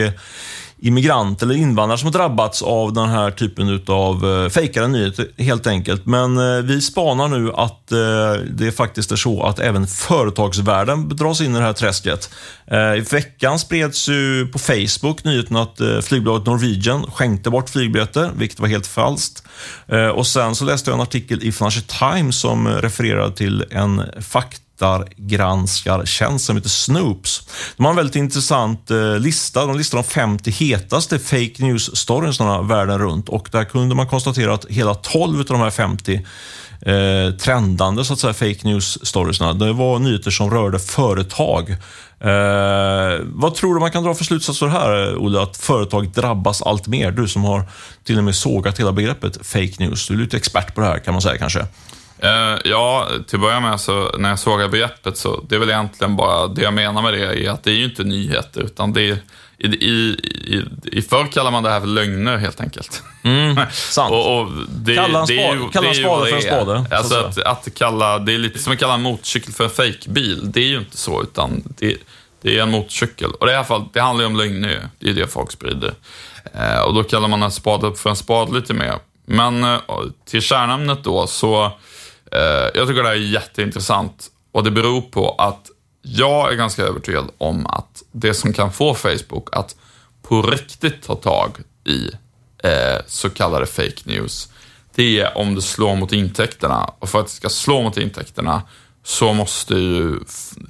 immigranter 0.81 1.45
eller 1.45 1.55
invandrare 1.55 1.97
som 1.97 2.05
har 2.05 2.13
drabbats 2.13 2.61
av 2.61 2.93
den 2.93 3.09
här 3.09 3.31
typen 3.31 3.81
av 3.87 4.25
eh, 4.25 4.49
fejkade 4.49 4.87
nyheter 4.87 5.27
helt 5.37 5.67
enkelt. 5.67 6.05
Men 6.05 6.37
eh, 6.37 6.63
vi 6.63 6.81
spanar 6.81 7.27
nu 7.27 7.51
att 7.53 7.91
eh, 7.91 8.43
det 8.49 8.71
faktiskt 8.71 9.11
är 9.11 9.15
så 9.15 9.43
att 9.43 9.59
även 9.59 9.87
företagsvärlden 9.87 11.09
dras 11.09 11.41
in 11.41 11.55
i 11.55 11.59
det 11.59 11.65
här 11.65 11.73
träsket. 11.73 12.29
I 12.97 12.99
veckan 12.99 13.59
spreds 13.59 14.09
ju 14.09 14.47
på 14.47 14.59
Facebook 14.59 15.23
nyheten 15.23 15.55
att 15.55 15.79
flygbolaget 16.03 16.47
Norwegian 16.47 17.11
skänkte 17.11 17.49
bort 17.49 17.69
flygbiljetter, 17.69 18.31
vilket 18.35 18.59
var 18.59 18.67
helt 18.67 18.87
falskt. 18.87 19.43
och 20.15 20.27
sen 20.27 20.55
så 20.55 20.65
läste 20.65 20.89
jag 20.89 20.95
en 20.95 21.01
artikel 21.01 21.43
i 21.43 21.51
Financial 21.51 21.83
Times 21.83 22.39
som 22.39 22.67
refererade 22.67 23.35
till 23.35 23.65
en 23.71 24.03
fakta 24.21 24.70
faktagranskartjänst 24.81 26.45
som 26.45 26.55
heter 26.55 26.69
Snoops. 26.69 27.47
De 27.77 27.83
har 27.83 27.89
en 27.89 27.95
väldigt 27.95 28.15
intressant 28.15 28.91
eh, 28.91 29.19
lista. 29.19 29.65
De 29.65 29.77
listar 29.77 29.97
de 29.97 30.03
50 30.03 30.51
hetaste 30.51 31.19
fake 31.19 31.53
news-storiesarna 31.57 32.61
världen 32.61 32.99
runt 32.99 33.29
och 33.29 33.49
där 33.51 33.63
kunde 33.63 33.95
man 33.95 34.07
konstatera 34.07 34.53
att 34.53 34.65
hela 34.65 34.93
12 34.93 35.39
av 35.39 35.45
de 35.45 35.59
här 35.59 35.71
50 35.71 36.13
eh, 36.81 37.35
trendande 37.35 38.05
så 38.05 38.13
att 38.13 38.19
säga, 38.19 38.33
fake 38.33 38.67
news-storiesarna, 38.67 39.53
det 39.53 39.73
var 39.73 39.99
nyheter 39.99 40.31
som 40.31 40.49
rörde 40.49 40.79
företag. 40.79 41.69
Eh, 42.19 43.19
vad 43.23 43.55
tror 43.55 43.73
du 43.73 43.79
man 43.79 43.91
kan 43.91 44.03
dra 44.03 44.13
för 44.13 44.23
slutsatser 44.23 44.67
här, 44.67 45.17
Olle? 45.17 45.41
Att 45.41 45.57
företag 45.57 46.11
drabbas 46.11 46.61
allt 46.61 46.87
mer? 46.87 47.11
Du 47.11 47.27
som 47.27 47.43
har 47.43 47.63
till 48.03 48.17
och 48.17 48.23
med 48.23 48.35
sågat 48.35 48.79
hela 48.79 48.91
begreppet 48.91 49.47
fake 49.47 49.73
news. 49.79 50.07
Du 50.07 50.13
är 50.13 50.17
lite 50.17 50.37
expert 50.37 50.75
på 50.75 50.81
det 50.81 50.87
här 50.87 50.99
kan 50.99 51.13
man 51.13 51.21
säga 51.21 51.37
kanske. 51.37 51.65
Uh, 52.23 52.59
ja, 52.65 53.07
till 53.27 53.35
att 53.35 53.41
börja 53.41 53.59
med 53.59 53.79
så 53.79 54.17
när 54.17 54.29
jag 54.29 54.39
såg 54.39 54.71
begreppet 54.71 55.17
så 55.17 55.43
det 55.49 55.55
är 55.55 55.59
väl 55.59 55.69
egentligen 55.69 56.15
bara 56.15 56.47
det 56.47 56.61
jag 56.61 56.73
menar 56.73 57.01
med 57.01 57.13
det 57.13 57.19
är 57.19 57.49
att 57.49 57.63
det 57.63 57.71
är 57.71 57.75
ju 57.75 57.83
inte 57.83 58.03
nyheter 58.03 58.61
utan 58.61 58.93
det 58.93 59.09
är 59.09 59.17
i, 59.57 59.67
i, 59.67 60.17
i, 60.55 60.65
i 60.83 61.01
förr 61.01 61.27
kallar 61.31 61.51
man 61.51 61.63
det 61.63 61.69
här 61.69 61.79
för 61.79 61.87
lögner 61.87 62.37
helt 62.37 62.61
enkelt. 62.61 63.03
Mm, 63.23 63.59
sant. 63.71 64.11
och, 64.11 64.39
och 64.39 64.51
det, 64.69 64.95
kalla 64.95 65.19
en, 65.19 65.27
spa, 65.27 65.33
det 65.33 65.69
kalla 65.73 65.87
en 65.89 65.95
spade 65.95 66.29
för 66.29 66.35
en 66.35 66.41
spade. 66.41 66.85
Alltså 66.91 67.15
att, 67.15 67.37
att, 67.37 67.75
kalla, 67.75 68.19
det 68.19 68.33
är 68.33 68.37
lite 68.37 68.59
som 68.59 68.73
att 68.73 68.79
kalla 68.79 68.93
en 68.93 69.01
motorcykel 69.01 69.53
för 69.53 69.63
en 69.63 69.69
fejkbil. 69.69 70.51
Det 70.51 70.59
är 70.59 70.67
ju 70.67 70.77
inte 70.77 70.97
så, 70.97 71.23
utan 71.23 71.63
det, 71.77 71.97
det 72.41 72.57
är 72.57 72.63
en 72.63 72.71
motorcykel. 72.71 73.31
Och 73.31 73.45
det, 73.45 73.51
i 73.51 73.55
alla 73.55 73.65
fall, 73.65 73.85
det 73.93 73.99
handlar 73.99 74.23
ju 74.23 74.27
om 74.27 74.35
lögner, 74.35 74.89
det 74.99 75.09
är 75.09 75.13
det 75.13 75.27
folk 75.27 75.51
sprider. 75.51 75.93
Eh, 76.53 76.81
och 76.81 76.93
då 76.93 77.03
kallar 77.03 77.27
man 77.27 77.43
en 77.43 77.51
spade 77.51 77.95
för 77.95 78.09
en 78.09 78.15
spade 78.15 78.53
lite 78.53 78.73
mer. 78.73 78.95
Men 79.25 79.63
eh, 79.63 79.79
till 80.29 80.41
kärnämnet 80.41 81.03
då, 81.03 81.27
så 81.27 81.65
Eh, 81.65 81.71
Eh, 82.31 82.69
jag 82.73 82.87
tycker 82.87 83.03
det 83.03 83.09
här 83.09 83.15
är 83.15 83.19
jätteintressant 83.19 84.27
och 84.51 84.63
det 84.63 84.71
beror 84.71 85.01
på 85.01 85.35
att 85.37 85.69
jag 86.01 86.51
är 86.51 86.55
ganska 86.55 86.83
övertygad 86.83 87.29
om 87.37 87.65
att 87.65 88.03
det 88.11 88.33
som 88.33 88.53
kan 88.53 88.71
få 88.71 88.93
Facebook 88.93 89.49
att 89.51 89.75
på 90.21 90.41
riktigt 90.41 91.03
ta 91.03 91.15
tag 91.15 91.57
i 91.83 92.09
eh, 92.63 93.01
så 93.07 93.29
kallade 93.29 93.65
fake 93.65 94.01
news, 94.03 94.49
det 94.95 95.19
är 95.19 95.37
om 95.37 95.55
det 95.55 95.61
slår 95.61 95.95
mot 95.95 96.13
intäkterna. 96.13 96.93
Och 96.99 97.09
för 97.09 97.19
att 97.19 97.25
det 97.25 97.31
ska 97.31 97.49
slå 97.49 97.81
mot 97.81 97.97
intäkterna 97.97 98.61
så 99.03 99.33
måste 99.33 99.73
ju 99.73 100.19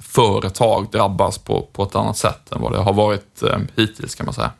företag 0.02 0.90
drabbas 0.92 1.38
på, 1.38 1.68
på 1.72 1.82
ett 1.82 1.94
annat 1.94 2.16
sätt 2.16 2.52
än 2.52 2.60
vad 2.60 2.72
det 2.72 2.78
har 2.78 2.92
varit 2.92 3.42
eh, 3.42 3.58
hittills 3.76 4.14
kan 4.14 4.26
man 4.26 4.34
säga. 4.34 4.50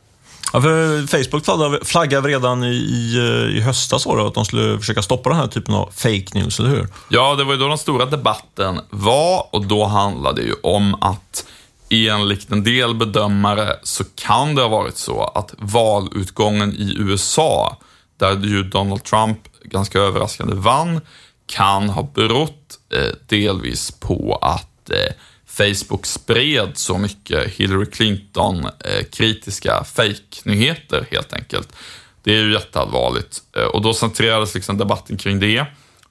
Ja, 0.53 0.61
för 0.61 1.07
Facebook 1.07 1.85
flaggade 1.85 2.27
redan 2.27 2.63
i, 2.63 2.67
i, 2.67 3.17
eh, 3.17 3.57
i 3.57 3.61
höstas 3.61 4.03
då, 4.03 4.27
att 4.27 4.33
de 4.33 4.45
skulle 4.45 4.79
försöka 4.79 5.01
stoppa 5.01 5.29
den 5.29 5.39
här 5.39 5.47
typen 5.47 5.75
av 5.75 5.89
fake 5.95 6.25
news, 6.33 6.59
eller 6.59 6.69
hur? 6.69 6.87
Ja, 7.09 7.35
det 7.35 7.43
var 7.43 7.53
ju 7.53 7.59
då 7.59 7.67
den 7.67 7.77
stora 7.77 8.05
debatten 8.05 8.79
var 8.89 9.55
och 9.55 9.65
då 9.65 9.85
handlade 9.85 10.41
det 10.41 10.47
ju 10.47 10.53
om 10.63 10.95
att 11.03 11.45
enligt 11.89 12.51
en 12.51 12.63
del 12.63 12.95
bedömare 12.95 13.75
så 13.83 14.03
kan 14.15 14.55
det 14.55 14.61
ha 14.61 14.69
varit 14.69 14.97
så 14.97 15.23
att 15.23 15.53
valutgången 15.57 16.73
i 16.73 16.95
USA, 16.99 17.77
där 18.17 18.37
ju 18.37 18.63
Donald 18.63 19.03
Trump 19.03 19.39
ganska 19.63 19.99
överraskande 19.99 20.55
vann, 20.55 21.01
kan 21.45 21.89
ha 21.89 22.03
berott 22.15 22.79
eh, 22.93 23.15
delvis 23.27 23.91
på 23.91 24.39
att 24.41 24.89
eh, 24.89 25.13
Facebook 25.57 26.05
spred 26.05 26.71
så 26.77 26.97
mycket 26.97 27.53
Hillary 27.53 27.85
Clinton-kritiska 27.85 29.77
eh, 29.77 29.83
fejknyheter, 29.83 30.99
fake-nyheter 30.99 31.07
helt 31.11 31.33
enkelt. 31.33 31.75
Det 32.23 32.35
är 32.35 32.43
ju 32.43 32.53
jätteallvarligt. 32.53 33.41
Eh, 33.57 33.63
och 33.63 33.81
då 33.81 33.93
centrerades 33.93 34.55
liksom 34.55 34.77
debatten 34.77 35.17
kring 35.17 35.39
det. 35.39 35.65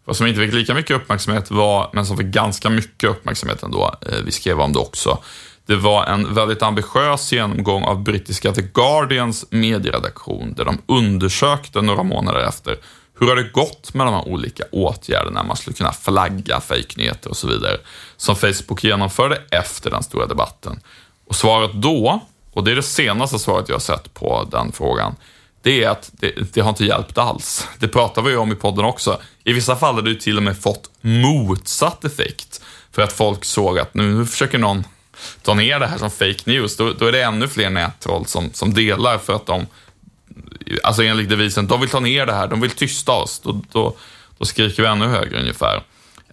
Vad 0.05 0.17
som 0.17 0.27
inte 0.27 0.41
fick 0.41 0.55
lika 0.55 0.75
mycket 0.75 0.97
uppmärksamhet 0.97 1.51
var, 1.51 1.91
men 1.93 2.07
som 2.07 2.17
fick 2.17 2.27
ganska 2.27 2.71
mycket 2.71 3.11
uppmärksamhet 3.11 3.63
ändå, 3.63 3.95
eh, 4.01 4.19
vi 4.25 4.33
skrev 4.33 4.61
om 4.61 4.73
det 4.73 4.79
också, 4.79 5.19
det 5.67 5.77
var 5.77 6.07
en 6.07 6.35
väldigt 6.35 6.63
ambitiös 6.63 7.33
genomgång 7.33 7.85
av 7.85 8.03
brittiska 8.03 8.53
The 8.53 8.63
Guardians 8.63 9.45
medieredaktion, 9.51 10.55
där 10.55 10.65
de 10.65 10.79
undersökte 10.87 11.83
några 11.83 12.03
månader 12.03 12.49
efter 12.49 12.77
hur 13.23 13.29
har 13.29 13.37
det 13.37 13.49
gått 13.53 13.95
med 13.95 14.07
de 14.07 14.15
här 14.15 14.29
olika 14.29 14.65
åtgärderna? 14.73 15.43
Man 15.43 15.57
skulle 15.57 15.77
kunna 15.77 15.93
flagga 15.93 16.61
fejknyheter 16.61 17.31
och 17.31 17.37
så 17.37 17.49
vidare, 17.49 17.77
som 18.17 18.37
Facebook 18.37 18.85
genomförde 18.85 19.43
efter 19.51 19.91
den 19.91 20.03
stora 20.03 20.27
debatten. 20.27 20.81
Och 21.27 21.37
svaret 21.37 21.71
då, 21.75 22.21
och 22.53 22.65
det 22.65 22.71
är 22.71 22.77
det 22.77 22.83
senaste 22.83 23.39
svaret 23.39 23.69
jag 23.69 23.75
har 23.75 23.81
sett 23.81 24.15
på 24.15 24.49
den 24.51 24.73
frågan, 24.73 25.17
det 25.63 25.85
är 25.85 25.89
att 25.89 26.11
det, 26.13 26.55
det 26.55 26.61
har 26.61 26.69
inte 26.69 26.85
hjälpt 26.85 27.19
alls. 27.19 27.69
Det 27.79 27.89
pratar 27.89 28.23
vi 28.23 28.31
ju 28.31 28.37
om 28.37 28.53
i 28.53 28.55
podden 28.55 28.85
också. 28.85 29.21
I 29.45 29.53
vissa 29.53 29.77
fall 29.77 29.95
har 29.95 30.03
det 30.03 30.21
till 30.21 30.37
och 30.37 30.43
med 30.43 30.59
fått 30.59 30.91
motsatt 31.01 32.05
effekt. 32.05 32.61
För 32.93 33.03
att 33.03 33.13
folk 33.13 33.45
såg 33.45 33.79
att 33.79 33.95
nu 33.95 34.27
försöker 34.27 34.59
någon 34.59 34.85
ta 35.43 35.55
ner 35.55 35.81
det 35.81 35.87
här 35.87 35.99
som 35.99 36.11
fake 36.11 36.41
news. 36.45 36.77
Då, 36.77 36.93
då 36.93 37.07
är 37.07 37.13
det 37.13 37.23
ännu 37.23 37.49
fler 37.49 37.71
nättroll 37.71 38.27
som, 38.27 38.51
som 38.53 38.75
delar 38.75 39.19
för 39.19 39.33
att 39.33 39.47
de 39.47 39.67
alltså 40.83 41.03
enligt 41.03 41.29
devisen, 41.29 41.67
de 41.67 41.81
vill 41.81 41.91
ta 41.91 42.01
ner 42.01 42.27
det 42.27 42.33
här, 42.33 42.47
de 42.49 42.61
vill 42.61 42.71
tysta 42.71 43.13
oss. 43.13 43.41
Då, 43.41 43.61
då, 43.73 43.97
då 44.39 44.45
skriker 44.45 44.83
vi 44.83 44.89
ännu 44.89 45.07
högre 45.07 45.41
ungefär. 45.41 45.83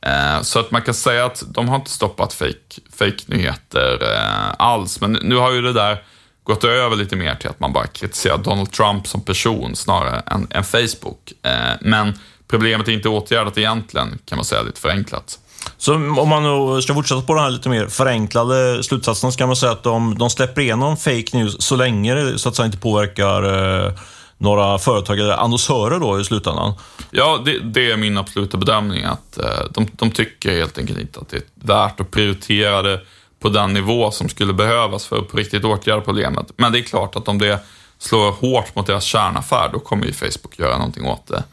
Eh, 0.01 0.41
så 0.41 0.59
att 0.59 0.71
man 0.71 0.81
kan 0.81 0.93
säga 0.93 1.25
att 1.25 1.43
de 1.47 1.69
har 1.69 1.75
inte 1.75 1.91
stoppat 1.91 2.33
fake, 2.33 2.81
fake 2.95 3.23
nyheter 3.25 4.13
eh, 4.13 4.53
alls, 4.57 5.01
men 5.01 5.11
nu 5.11 5.35
har 5.35 5.51
ju 5.51 5.61
det 5.61 5.73
där 5.73 6.03
gått 6.43 6.63
över 6.63 6.95
lite 6.95 7.15
mer 7.15 7.35
till 7.35 7.49
att 7.49 7.59
man 7.59 7.73
bara 7.73 7.87
kritiserar 7.87 8.37
Donald 8.37 8.71
Trump 8.71 9.07
som 9.07 9.21
person 9.21 9.75
snarare 9.75 10.19
än, 10.19 10.47
än 10.51 10.63
Facebook. 10.63 11.33
Eh, 11.43 11.73
men 11.81 12.13
problemet 12.47 12.87
är 12.87 12.91
inte 12.91 13.09
åtgärdat 13.09 13.57
egentligen, 13.57 14.19
kan 14.25 14.35
man 14.35 14.45
säga 14.45 14.61
lite 14.61 14.81
förenklat. 14.81 15.39
Så 15.77 15.93
om 15.95 16.29
man 16.29 16.43
nu 16.43 16.81
ska 16.81 16.93
fortsätta 16.93 17.21
på 17.21 17.33
den 17.33 17.43
här 17.43 17.51
lite 17.51 17.69
mer 17.69 17.87
förenklade 17.87 18.83
slutsatsen 18.83 19.31
så 19.31 19.37
kan 19.37 19.47
man 19.49 19.55
säga 19.55 19.71
att 19.71 19.83
de, 19.83 20.17
de 20.17 20.29
släpper 20.29 20.61
igenom 20.61 20.97
fake 20.97 21.37
news 21.37 21.61
så 21.61 21.75
länge 21.75 22.15
det 22.15 22.39
så 22.39 22.49
att 22.49 22.55
säga 22.55 22.65
inte 22.65 22.77
påverkar 22.77 23.43
eh, 23.85 23.93
några 24.37 24.77
företag 24.77 25.19
eller 25.19 25.33
annonsörer 25.33 25.99
då 25.99 26.19
i 26.19 26.23
slutändan? 26.23 26.73
Ja, 27.11 27.41
det, 27.45 27.59
det 27.59 27.91
är 27.91 27.97
min 27.97 28.17
absoluta 28.17 28.57
bedömning 28.57 29.03
att 29.03 29.37
eh, 29.37 29.45
de, 29.71 29.87
de 29.91 30.11
tycker 30.11 30.51
helt 30.51 30.77
enkelt 30.77 30.99
inte 30.99 31.19
att 31.19 31.29
det 31.29 31.37
är 31.37 31.43
värt 31.53 31.99
att 31.99 32.11
prioritera 32.11 32.81
det 32.81 33.01
på 33.39 33.49
den 33.49 33.73
nivå 33.73 34.11
som 34.11 34.29
skulle 34.29 34.53
behövas 34.53 35.05
för 35.05 35.17
att 35.17 35.27
på 35.27 35.37
riktigt 35.37 35.63
åtgärda 35.63 36.01
problemet. 36.01 36.51
Men 36.55 36.71
det 36.71 36.79
är 36.79 36.83
klart 36.83 37.15
att 37.15 37.27
om 37.27 37.37
det 37.37 37.59
slår 37.97 38.31
hårt 38.31 38.75
mot 38.75 38.87
deras 38.87 39.03
kärnaffär, 39.03 39.69
då 39.73 39.79
kommer 39.79 40.05
ju 40.05 40.13
Facebook 40.13 40.59
göra 40.59 40.77
någonting 40.77 41.05
åt 41.05 41.27
det. 41.27 41.43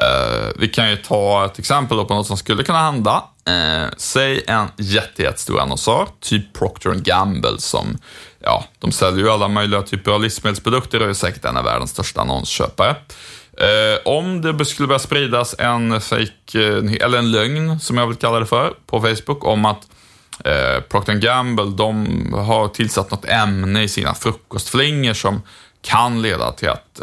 Eh, 0.00 0.48
vi 0.56 0.68
kan 0.68 0.90
ju 0.90 0.96
ta 0.96 1.44
ett 1.44 1.58
exempel 1.58 2.04
på 2.04 2.14
något 2.14 2.26
som 2.26 2.36
skulle 2.36 2.62
kunna 2.62 2.78
hända. 2.78 3.24
Eh, 3.44 3.88
säg 3.96 4.44
en 4.46 4.68
jättestor 4.76 5.60
annonsör, 5.60 6.06
typ 6.20 6.52
Procter 6.52 6.94
Gamble 6.94 7.58
som, 7.58 7.98
ja, 8.40 8.64
de 8.78 8.92
säljer 8.92 9.24
ju 9.24 9.30
alla 9.30 9.48
möjliga 9.48 9.82
typer 9.82 10.10
av 10.10 10.22
livsmedelsprodukter 10.22 11.02
och 11.02 11.08
är 11.08 11.14
säkert 11.14 11.44
en 11.44 11.56
av 11.56 11.64
världens 11.64 11.90
största 11.90 12.20
annonsköpare. 12.20 12.96
Eh, 13.58 14.00
om 14.04 14.40
det 14.40 14.64
skulle 14.64 14.88
börja 14.88 14.98
spridas 14.98 15.54
en 15.58 16.00
fake, 16.00 16.58
eller 17.00 17.18
en 17.18 17.30
lögn, 17.30 17.80
som 17.80 17.98
jag 17.98 18.06
vill 18.06 18.16
kalla 18.16 18.40
det 18.40 18.46
för, 18.46 18.74
på 18.86 19.00
Facebook 19.00 19.44
om 19.44 19.64
att 19.64 19.88
Procter 20.88 21.14
Gamble, 21.14 21.64
de 21.64 22.06
har 22.32 22.68
tillsatt 22.68 23.10
något 23.10 23.24
ämne 23.24 23.82
i 23.82 23.88
sina 23.88 24.14
frukostflingor 24.14 25.14
som 25.14 25.42
kan 25.82 26.22
leda 26.22 26.52
till 26.52 26.68
att 26.68 27.00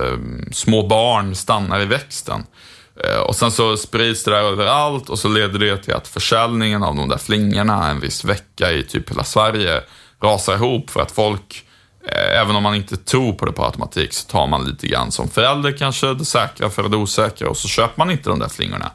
små 0.51 0.87
barn 0.87 1.35
stannar 1.35 1.81
i 1.81 1.85
växten 1.85 2.43
Eh, 2.43 2.68
Eh, 3.03 3.19
och 3.19 3.35
sen 3.35 3.51
så 3.51 3.77
sprids 3.77 4.23
det 4.23 4.31
där 4.31 4.41
överallt 4.41 5.09
och 5.09 5.19
så 5.19 5.27
leder 5.27 5.59
det 5.59 5.77
till 5.77 5.93
att 5.93 6.07
försäljningen 6.07 6.83
av 6.83 6.95
de 6.95 7.09
där 7.09 7.17
flingorna 7.17 7.89
en 7.89 7.99
viss 7.99 8.23
vecka 8.23 8.71
i 8.71 8.83
typ 8.83 9.11
hela 9.11 9.23
Sverige 9.23 9.81
rasar 10.23 10.53
ihop 10.53 10.89
för 10.89 11.01
att 11.01 11.11
folk, 11.11 11.65
eh, 12.07 12.41
även 12.41 12.55
om 12.55 12.63
man 12.63 12.75
inte 12.75 12.97
tror 12.97 13.33
på 13.33 13.45
det 13.45 13.51
på 13.51 13.65
automatik, 13.65 14.13
så 14.13 14.27
tar 14.27 14.47
man 14.47 14.65
lite 14.65 14.87
grann 14.87 15.11
som 15.11 15.29
förälder 15.29 15.77
kanske 15.77 16.13
det 16.13 16.25
säkra 16.25 16.69
för 16.69 16.89
det 16.89 16.97
osäkra 16.97 17.49
och 17.49 17.57
så 17.57 17.67
köper 17.67 17.93
man 17.97 18.11
inte 18.11 18.29
de 18.29 18.39
där 18.39 18.49
flingorna. 18.49 18.91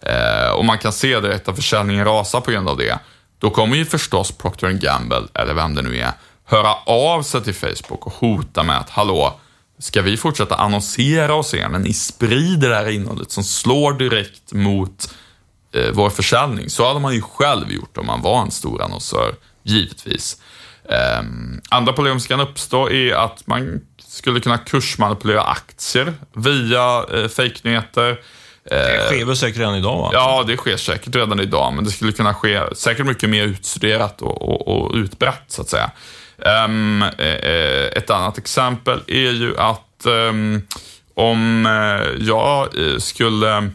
Eh, 0.00 0.50
och 0.50 0.64
man 0.64 0.78
kan 0.78 0.92
se 0.92 1.20
direkt 1.20 1.48
att 1.48 1.56
försäljningen 1.56 2.04
rasar 2.04 2.40
på 2.40 2.50
grund 2.50 2.68
av 2.68 2.76
det. 2.76 2.98
Då 3.38 3.50
kommer 3.50 3.76
ju 3.76 3.84
förstås 3.84 4.32
Procter 4.32 4.70
Gamble, 4.70 5.22
eller 5.34 5.54
vem 5.54 5.74
det 5.74 5.82
nu 5.82 5.98
är, 5.98 6.12
höra 6.44 6.74
av 6.86 7.22
sig 7.22 7.42
till 7.42 7.54
Facebook 7.54 8.06
och 8.06 8.12
hota 8.12 8.62
med 8.62 8.78
att 8.78 8.90
hallå, 8.90 9.40
ska 9.78 10.02
vi 10.02 10.16
fortsätta 10.16 10.54
annonsera 10.54 11.32
hos 11.32 11.54
er 11.54 11.68
när 11.68 11.78
ni 11.78 11.92
sprider 11.92 12.68
det 12.68 12.74
här 12.74 12.88
innehållet 12.88 13.30
som 13.30 13.44
slår 13.44 13.92
direkt 13.92 14.52
mot 14.52 15.14
eh, 15.74 15.90
vår 15.92 16.10
försäljning? 16.10 16.70
Så 16.70 16.86
hade 16.86 17.00
man 17.00 17.14
ju 17.14 17.20
själv 17.20 17.72
gjort 17.72 17.98
om 17.98 18.06
man 18.06 18.22
var 18.22 18.42
en 18.42 18.50
stor 18.50 18.82
annonsör, 18.82 19.34
givetvis. 19.62 20.40
Eh, 20.88 21.22
andra 21.70 21.92
problem 21.92 22.20
som 22.20 22.28
kan 22.28 22.40
uppstå 22.48 22.90
är 22.90 23.14
att 23.14 23.46
man 23.46 23.80
skulle 23.98 24.40
kunna 24.40 24.58
kursmanipulera 24.58 25.42
aktier 25.42 26.14
via 26.32 27.04
eh, 27.14 27.28
fejknyheter. 27.28 28.20
Det 28.70 29.06
sker 29.06 29.24
väl 29.24 29.36
säkert 29.36 29.58
redan 29.58 29.76
idag? 29.76 29.98
Va? 29.98 30.10
Ja, 30.12 30.44
det 30.46 30.56
sker 30.56 30.76
säkert 30.76 31.16
redan 31.16 31.40
idag, 31.40 31.72
men 31.74 31.84
det 31.84 31.90
skulle 31.90 32.12
kunna 32.12 32.34
ske 32.34 32.60
säkert 32.76 33.06
mycket 33.06 33.30
mer 33.30 33.44
utstuderat 33.44 34.22
och, 34.22 34.42
och, 34.42 34.68
och 34.68 34.94
utbrett, 34.94 35.42
så 35.48 35.62
att 35.62 35.68
säga. 35.68 35.90
Um, 36.38 37.02
ett 37.92 38.10
annat 38.10 38.38
exempel 38.38 39.00
är 39.06 39.30
ju 39.30 39.58
att 39.58 40.06
um, 40.06 40.66
om 41.14 41.66
eh, 41.66 42.26
jag 42.26 42.68
skulle, 42.98 43.70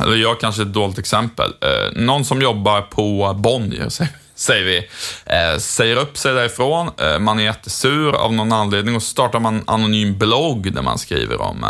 eller 0.00 0.16
jag 0.16 0.40
kanske 0.40 0.62
är 0.62 0.66
ett 0.66 0.72
dåligt 0.72 0.98
exempel, 0.98 1.50
uh, 1.50 2.02
någon 2.02 2.24
som 2.24 2.42
jobbar 2.42 2.82
på 2.82 3.34
Bonnier, 3.38 3.88
säger 4.34 4.64
vi, 4.64 4.78
uh, 4.78 5.58
säger 5.58 5.96
upp 5.96 6.18
sig 6.18 6.34
därifrån, 6.34 6.90
man 7.20 7.38
är 7.38 7.44
jättesur 7.44 8.12
av 8.12 8.32
någon 8.32 8.52
anledning 8.52 8.96
och 8.96 9.02
så 9.02 9.08
startar 9.08 9.40
man 9.40 9.54
en 9.54 9.64
anonym 9.66 10.18
blogg 10.18 10.72
där 10.72 10.82
man 10.82 10.98
skriver 10.98 11.40
om 11.40 11.66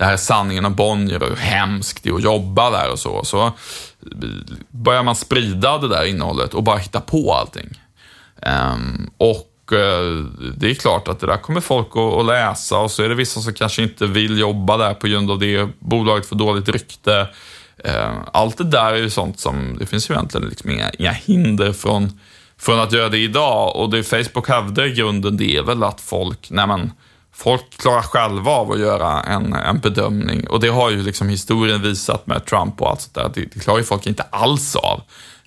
det 0.00 0.06
här 0.06 0.12
är 0.12 0.16
sanningen 0.16 0.64
om 0.64 0.74
Bonnier 0.74 1.22
och 1.22 1.28
hur 1.28 1.36
hemskt 1.36 2.02
det 2.02 2.10
är 2.10 2.14
att 2.14 2.22
jobba 2.22 2.70
där 2.70 2.92
och 2.92 2.98
så. 2.98 3.24
Så 3.24 3.52
börjar 4.70 5.02
man 5.02 5.16
sprida 5.16 5.78
det 5.78 5.88
där 5.88 6.04
innehållet 6.04 6.54
och 6.54 6.62
bara 6.62 6.76
hitta 6.76 7.00
på 7.00 7.34
allting. 7.34 7.80
Um, 8.42 9.10
och 9.16 9.49
Eh, 9.72 10.24
det 10.56 10.70
är 10.70 10.74
klart 10.74 11.08
att 11.08 11.20
det 11.20 11.26
där 11.26 11.36
kommer 11.36 11.60
folk 11.60 11.88
att 11.96 12.26
läsa 12.26 12.78
och 12.78 12.90
så 12.90 13.02
är 13.02 13.08
det 13.08 13.14
vissa 13.14 13.40
som 13.40 13.54
kanske 13.54 13.82
inte 13.82 14.06
vill 14.06 14.38
jobba 14.38 14.76
där 14.76 14.94
på 14.94 15.06
grund 15.06 15.30
av 15.30 15.38
det. 15.38 15.68
Bolaget 15.78 16.26
får 16.26 16.36
dåligt 16.36 16.68
rykte. 16.68 17.28
Eh, 17.84 18.12
allt 18.32 18.58
det 18.58 18.64
där 18.64 18.92
är 18.92 18.96
ju 18.96 19.10
sånt 19.10 19.40
som, 19.40 19.76
det 19.78 19.86
finns 19.86 20.10
ju 20.10 20.14
egentligen 20.14 20.48
liksom 20.48 20.70
inga, 20.70 20.90
inga 20.90 21.12
hinder 21.12 21.72
från, 21.72 22.20
från 22.58 22.80
att 22.80 22.92
göra 22.92 23.08
det 23.08 23.18
idag. 23.18 23.76
Och 23.76 23.90
det 23.90 24.02
Facebook 24.02 24.48
hävdar 24.48 24.84
i 24.84 24.92
grunden, 24.92 25.36
det 25.36 25.56
är 25.56 25.62
väl 25.62 25.82
att 25.82 26.00
folk, 26.00 26.50
nej 26.50 26.66
men, 26.66 26.92
folk 27.32 27.76
klarar 27.76 28.02
själva 28.02 28.50
av 28.50 28.72
att 28.72 28.78
göra 28.78 29.20
en, 29.22 29.52
en 29.52 29.78
bedömning. 29.78 30.46
Och 30.46 30.60
det 30.60 30.68
har 30.68 30.90
ju 30.90 31.02
liksom 31.02 31.28
historien 31.28 31.82
visat 31.82 32.26
med 32.26 32.44
Trump 32.46 32.80
och 32.80 32.90
allt 32.90 33.00
sånt 33.00 33.14
där. 33.14 33.30
Det, 33.34 33.54
det 33.54 33.60
klarar 33.60 33.78
ju 33.78 33.84
folk 33.84 34.06
inte 34.06 34.22
alls 34.22 34.76
av. 34.76 35.02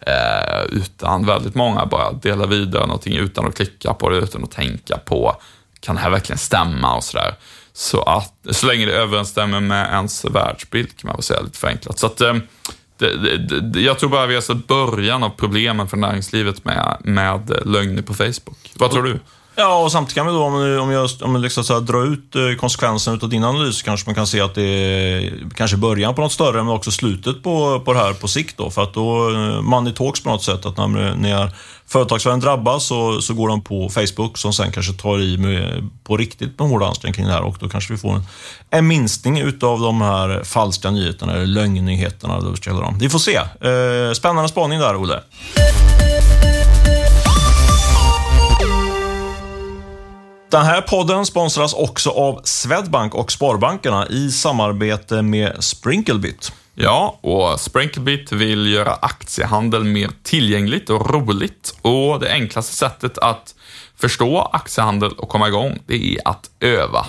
Eh, 0.08 0.64
utan 0.70 1.26
väldigt 1.26 1.56
många 1.56 1.86
bara 1.86 2.12
delar 2.12 2.48
vidare 2.48 2.86
någonting 2.86 3.18
utan 3.18 3.48
att 3.48 3.56
klicka 3.56 3.94
på 3.94 4.10
det, 4.10 4.18
utan 4.18 4.44
att 4.44 4.52
tänka 4.52 4.98
på, 4.98 5.36
kan 5.80 5.96
det 5.96 6.02
här 6.02 6.10
verkligen 6.10 6.38
stämma 6.38 6.96
och 6.96 7.04
sådär. 7.04 7.36
Så 7.74 8.02
att, 8.02 8.34
så 8.52 8.68
länge 8.68 8.86
det 8.86 8.94
överensstämmer 8.94 9.60
med 9.60 9.88
ens 9.92 10.26
världsbild 10.26 10.98
kan 10.98 11.08
man 11.08 11.16
väl 11.16 11.24
säga 11.24 11.42
lite 11.42 11.58
förenklat. 11.58 12.00
Så 12.00 12.06
att, 12.06 12.22
eh, 12.22 12.34
det, 12.98 13.38
det, 13.38 13.60
det, 13.62 13.82
jag 13.82 14.00
tror 14.00 14.10
bara 14.10 14.26
vi 14.26 14.34
har 14.34 14.42
sett 14.42 14.68
början 14.68 15.24
av 15.24 15.30
problemen 15.30 15.88
för 15.88 15.98
näringslivet 15.98 16.66
med, 16.66 16.98
med 17.04 17.62
lögner 17.66 18.02
på 18.02 18.14
Facebook. 18.14 18.72
Vad 18.76 18.92
tror 18.92 19.04
du? 19.04 19.20
Ja, 19.56 19.84
och 19.84 19.92
samtidigt 19.92 20.16
kan 20.16 20.26
vi 20.26 20.34
då, 20.34 20.44
om, 20.44 20.54
om 20.56 20.92
jag, 20.92 21.10
om 21.22 21.36
jag 21.36 21.42
liksom 21.42 21.64
så 21.64 21.74
här, 21.74 21.82
drar 21.82 22.14
ut 22.14 22.36
eh, 22.36 22.60
konsekvensen 22.60 23.20
av 23.24 23.30
din 23.30 23.44
analys, 23.44 23.82
kanske 23.82 24.08
man 24.08 24.16
kan 24.16 24.28
se 24.28 24.42
att 24.42 24.56
det 24.56 24.64
är 24.64 25.34
kanske 25.56 25.78
början 25.78 26.16
på 26.16 26.22
något 26.22 26.32
större, 26.32 26.64
men 26.64 26.74
också 26.74 26.92
slutet 26.92 27.44
på, 27.44 27.80
på 27.80 27.94
det 27.94 28.00
här 28.00 28.14
på 28.14 28.28
sikt. 28.28 28.58
Då, 28.58 28.70
för 28.70 28.84
att 28.84 28.94
då, 28.94 29.30
eh, 29.30 29.62
money 29.62 29.94
talks 29.94 30.24
på 30.24 30.30
något 30.30 30.44
sätt, 30.44 30.66
att 30.66 30.78
när, 30.78 31.16
när 31.16 31.52
företagsvärlden 31.88 32.40
drabbas 32.40 32.86
så, 32.86 33.22
så 33.22 33.34
går 33.34 33.48
de 33.48 33.62
på 33.62 33.90
Facebook, 33.90 34.38
som 34.38 34.54
sen 34.54 34.72
kanske 34.72 34.94
tar 34.94 35.22
i 35.22 35.38
med, 35.38 35.90
på 36.04 36.18
riktigt 36.18 36.60
med 36.60 36.70
hårda 36.70 36.86
ansträngningar 36.86 37.16
kring 37.16 37.26
det 37.26 37.34
här 37.34 37.42
och 37.42 37.58
då 37.60 37.70
kanske 37.70 37.94
vi 37.94 38.00
får 38.00 38.16
en, 38.16 38.24
en 38.70 38.88
minskning 38.88 39.40
utav 39.40 39.80
de 39.80 40.02
här 40.02 40.44
falska 40.44 40.92
nyheterna, 40.92 41.34
eller 41.34 41.46
lögnnyheterna. 41.46 42.54
Vi 43.00 43.10
får 43.10 43.20
se. 43.20 43.36
Eh, 43.36 44.14
spännande 44.14 44.50
spaning 44.50 44.80
där, 44.80 44.96
Olle. 44.96 45.20
Den 50.54 50.66
här 50.66 50.82
podden 50.82 51.26
sponsras 51.26 51.74
också 51.74 52.10
av 52.10 52.42
Swedbank 52.44 53.16
och 53.16 53.32
Sparbankerna 53.32 54.08
i 54.08 54.32
samarbete 54.32 55.22
med 55.22 55.64
Sprinklebit. 55.64 56.52
Ja, 56.76 57.20
och 57.22 57.60
Sprinklebit 57.60 58.32
vill 58.32 58.68
göra 58.68 58.94
aktiehandel 58.94 59.84
mer 59.84 60.10
tillgängligt 60.24 60.90
och 60.90 61.10
roligt. 61.10 61.76
Och 61.82 62.20
det 62.20 62.32
enklaste 62.32 62.76
sättet 62.76 63.18
att 63.18 63.56
förstå 63.96 64.42
aktiehandel 64.42 65.12
och 65.12 65.30
komma 65.30 65.48
igång, 65.48 65.80
det 65.86 66.16
är 66.16 66.28
att 66.28 66.50
öva. 66.60 67.06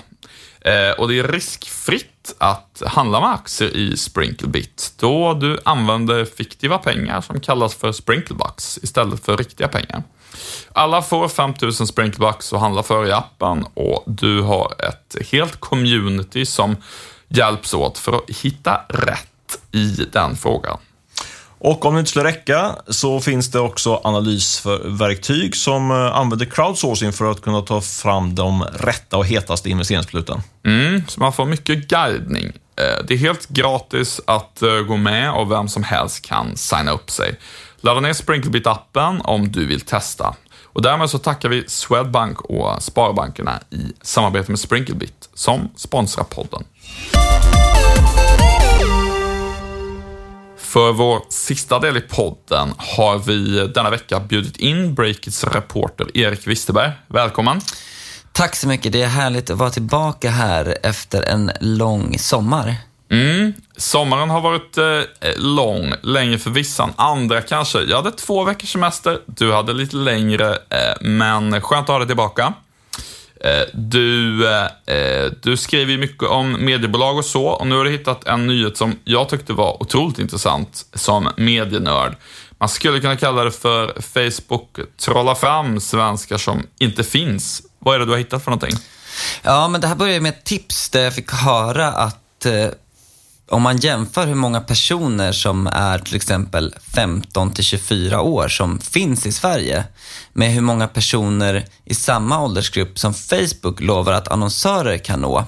Eh, 0.60 0.90
och 0.98 1.08
det 1.08 1.18
är 1.18 1.28
riskfritt 1.28 2.34
att 2.38 2.82
handla 2.86 3.20
med 3.20 3.30
aktier 3.30 3.76
i 3.76 3.96
Sprinklebit, 3.96 4.92
då 4.98 5.34
du 5.34 5.58
använder 5.64 6.24
fiktiva 6.24 6.78
pengar 6.78 7.20
som 7.20 7.40
kallas 7.40 7.74
för 7.74 7.92
Sprinklebucks 7.92 8.78
istället 8.82 9.24
för 9.24 9.36
riktiga 9.36 9.68
pengar. 9.68 10.02
Alla 10.72 11.02
får 11.02 11.28
5000 11.28 11.86
Sprinklebucks 11.86 12.52
att 12.52 12.60
handla 12.60 12.82
för 12.82 13.06
i 13.06 13.12
appen 13.12 13.66
och 13.74 14.04
du 14.06 14.40
har 14.40 14.74
ett 14.78 15.28
helt 15.30 15.60
community 15.60 16.46
som 16.46 16.76
hjälps 17.28 17.74
åt 17.74 17.98
för 17.98 18.12
att 18.12 18.30
hitta 18.30 18.80
rätt 18.88 19.58
i 19.72 19.86
den 20.12 20.36
frågan. 20.36 20.78
Och 21.58 21.84
om 21.84 21.94
det 21.94 21.98
inte 21.98 22.10
skulle 22.10 22.24
räcka 22.24 22.74
så 22.88 23.20
finns 23.20 23.50
det 23.50 23.60
också 23.60 24.00
analysverktyg 24.04 25.56
som 25.56 25.90
eh, 25.90 25.96
använder 25.96 26.46
crowdsourcing 26.46 27.12
för 27.12 27.30
att 27.30 27.40
kunna 27.40 27.60
ta 27.60 27.80
fram 27.80 28.34
de 28.34 28.62
rätta 28.62 29.16
och 29.16 29.26
hetaste 29.26 29.70
investeringsbesluten. 29.70 30.42
Mm, 30.66 31.02
så 31.08 31.20
man 31.20 31.32
får 31.32 31.44
mycket 31.44 31.88
guidning. 31.88 32.52
Eh, 32.76 33.04
det 33.08 33.14
är 33.14 33.18
helt 33.18 33.48
gratis 33.48 34.20
att 34.26 34.62
eh, 34.62 34.78
gå 34.78 34.96
med 34.96 35.32
och 35.32 35.50
vem 35.50 35.68
som 35.68 35.82
helst 35.82 36.26
kan 36.26 36.56
signa 36.56 36.90
upp 36.90 37.10
sig. 37.10 37.38
Ladda 37.84 38.00
ner 38.00 38.12
Sprinklebit-appen 38.12 39.20
om 39.24 39.52
du 39.52 39.66
vill 39.66 39.80
testa. 39.80 40.34
Och 40.62 40.82
därmed 40.82 41.10
så 41.10 41.18
tackar 41.18 41.48
vi 41.48 41.64
Swedbank 41.66 42.40
och 42.40 42.82
Sparbankerna 42.82 43.60
i 43.70 43.92
samarbete 44.02 44.50
med 44.50 44.58
Sprinklebit 44.58 45.28
som 45.34 45.68
sponsrar 45.76 46.24
podden. 46.24 46.64
För 50.56 50.92
vår 50.92 51.22
sista 51.28 51.78
del 51.78 51.96
i 51.96 52.00
podden 52.00 52.74
har 52.76 53.18
vi 53.18 53.68
denna 53.74 53.90
vecka 53.90 54.20
bjudit 54.20 54.56
in 54.56 54.94
Breakits 54.94 55.44
reporter 55.44 56.16
Erik 56.16 56.46
Wisterberg. 56.46 56.92
Välkommen! 57.08 57.60
Tack 58.32 58.56
så 58.56 58.68
mycket. 58.68 58.92
Det 58.92 59.02
är 59.02 59.08
härligt 59.08 59.50
att 59.50 59.58
vara 59.58 59.70
tillbaka 59.70 60.30
här 60.30 60.78
efter 60.82 61.22
en 61.22 61.50
lång 61.60 62.18
sommar. 62.18 62.76
Mm. 63.14 63.52
Sommaren 63.76 64.30
har 64.30 64.40
varit 64.40 64.78
eh, 64.78 65.00
lång, 65.36 65.92
längre 66.02 66.38
för 66.38 66.50
vissa 66.50 66.90
andra 66.96 67.40
kanske. 67.40 67.82
Jag 67.82 67.96
hade 67.96 68.10
två 68.10 68.44
veckors 68.44 68.72
semester, 68.72 69.20
du 69.26 69.52
hade 69.52 69.72
lite 69.72 69.96
längre, 69.96 70.50
eh, 70.50 71.00
men 71.00 71.60
skönt 71.60 71.82
att 71.82 71.88
ha 71.88 71.98
dig 71.98 72.06
tillbaka. 72.06 72.52
Eh, 73.40 73.62
du, 73.74 74.46
eh, 74.48 74.96
eh, 74.96 75.30
du 75.42 75.56
skriver 75.56 75.92
ju 75.92 75.98
mycket 75.98 76.28
om 76.28 76.64
mediebolag 76.64 77.18
och 77.18 77.24
så, 77.24 77.46
och 77.46 77.66
nu 77.66 77.76
har 77.76 77.84
du 77.84 77.90
hittat 77.90 78.26
en 78.26 78.46
nyhet 78.46 78.76
som 78.76 78.98
jag 79.04 79.28
tyckte 79.28 79.52
var 79.52 79.82
otroligt 79.82 80.18
intressant 80.18 80.86
som 80.94 81.28
medienörd. 81.36 82.16
Man 82.58 82.68
skulle 82.68 83.00
kunna 83.00 83.16
kalla 83.16 83.44
det 83.44 83.50
för 83.52 84.00
Facebook 84.00 84.78
trollar 84.96 85.34
fram 85.34 85.80
svenskar 85.80 86.38
som 86.38 86.66
inte 86.78 87.04
finns. 87.04 87.62
Vad 87.78 87.94
är 87.94 87.98
det 87.98 88.04
du 88.04 88.10
har 88.10 88.18
hittat 88.18 88.44
för 88.44 88.50
någonting? 88.50 88.78
Ja, 89.42 89.68
men 89.68 89.80
det 89.80 89.86
här 89.86 89.94
började 89.94 90.20
med 90.20 90.28
ett 90.28 90.44
tips 90.44 90.90
där 90.90 91.04
jag 91.04 91.14
fick 91.14 91.32
höra 91.32 91.88
att 91.88 92.46
eh, 92.46 92.66
om 93.50 93.62
man 93.62 93.76
jämför 93.76 94.26
hur 94.26 94.34
många 94.34 94.60
personer 94.60 95.32
som 95.32 95.66
är 95.66 95.98
till 95.98 96.16
exempel 96.16 96.74
15 96.94 97.50
till 97.50 97.64
24 97.64 98.20
år 98.20 98.48
som 98.48 98.78
finns 98.78 99.26
i 99.26 99.32
Sverige 99.32 99.84
med 100.32 100.52
hur 100.52 100.60
många 100.60 100.88
personer 100.88 101.64
i 101.84 101.94
samma 101.94 102.42
åldersgrupp 102.42 102.98
som 102.98 103.14
Facebook 103.14 103.80
lovar 103.80 104.12
att 104.12 104.28
annonsörer 104.28 104.98
kan 104.98 105.20
nå, 105.20 105.44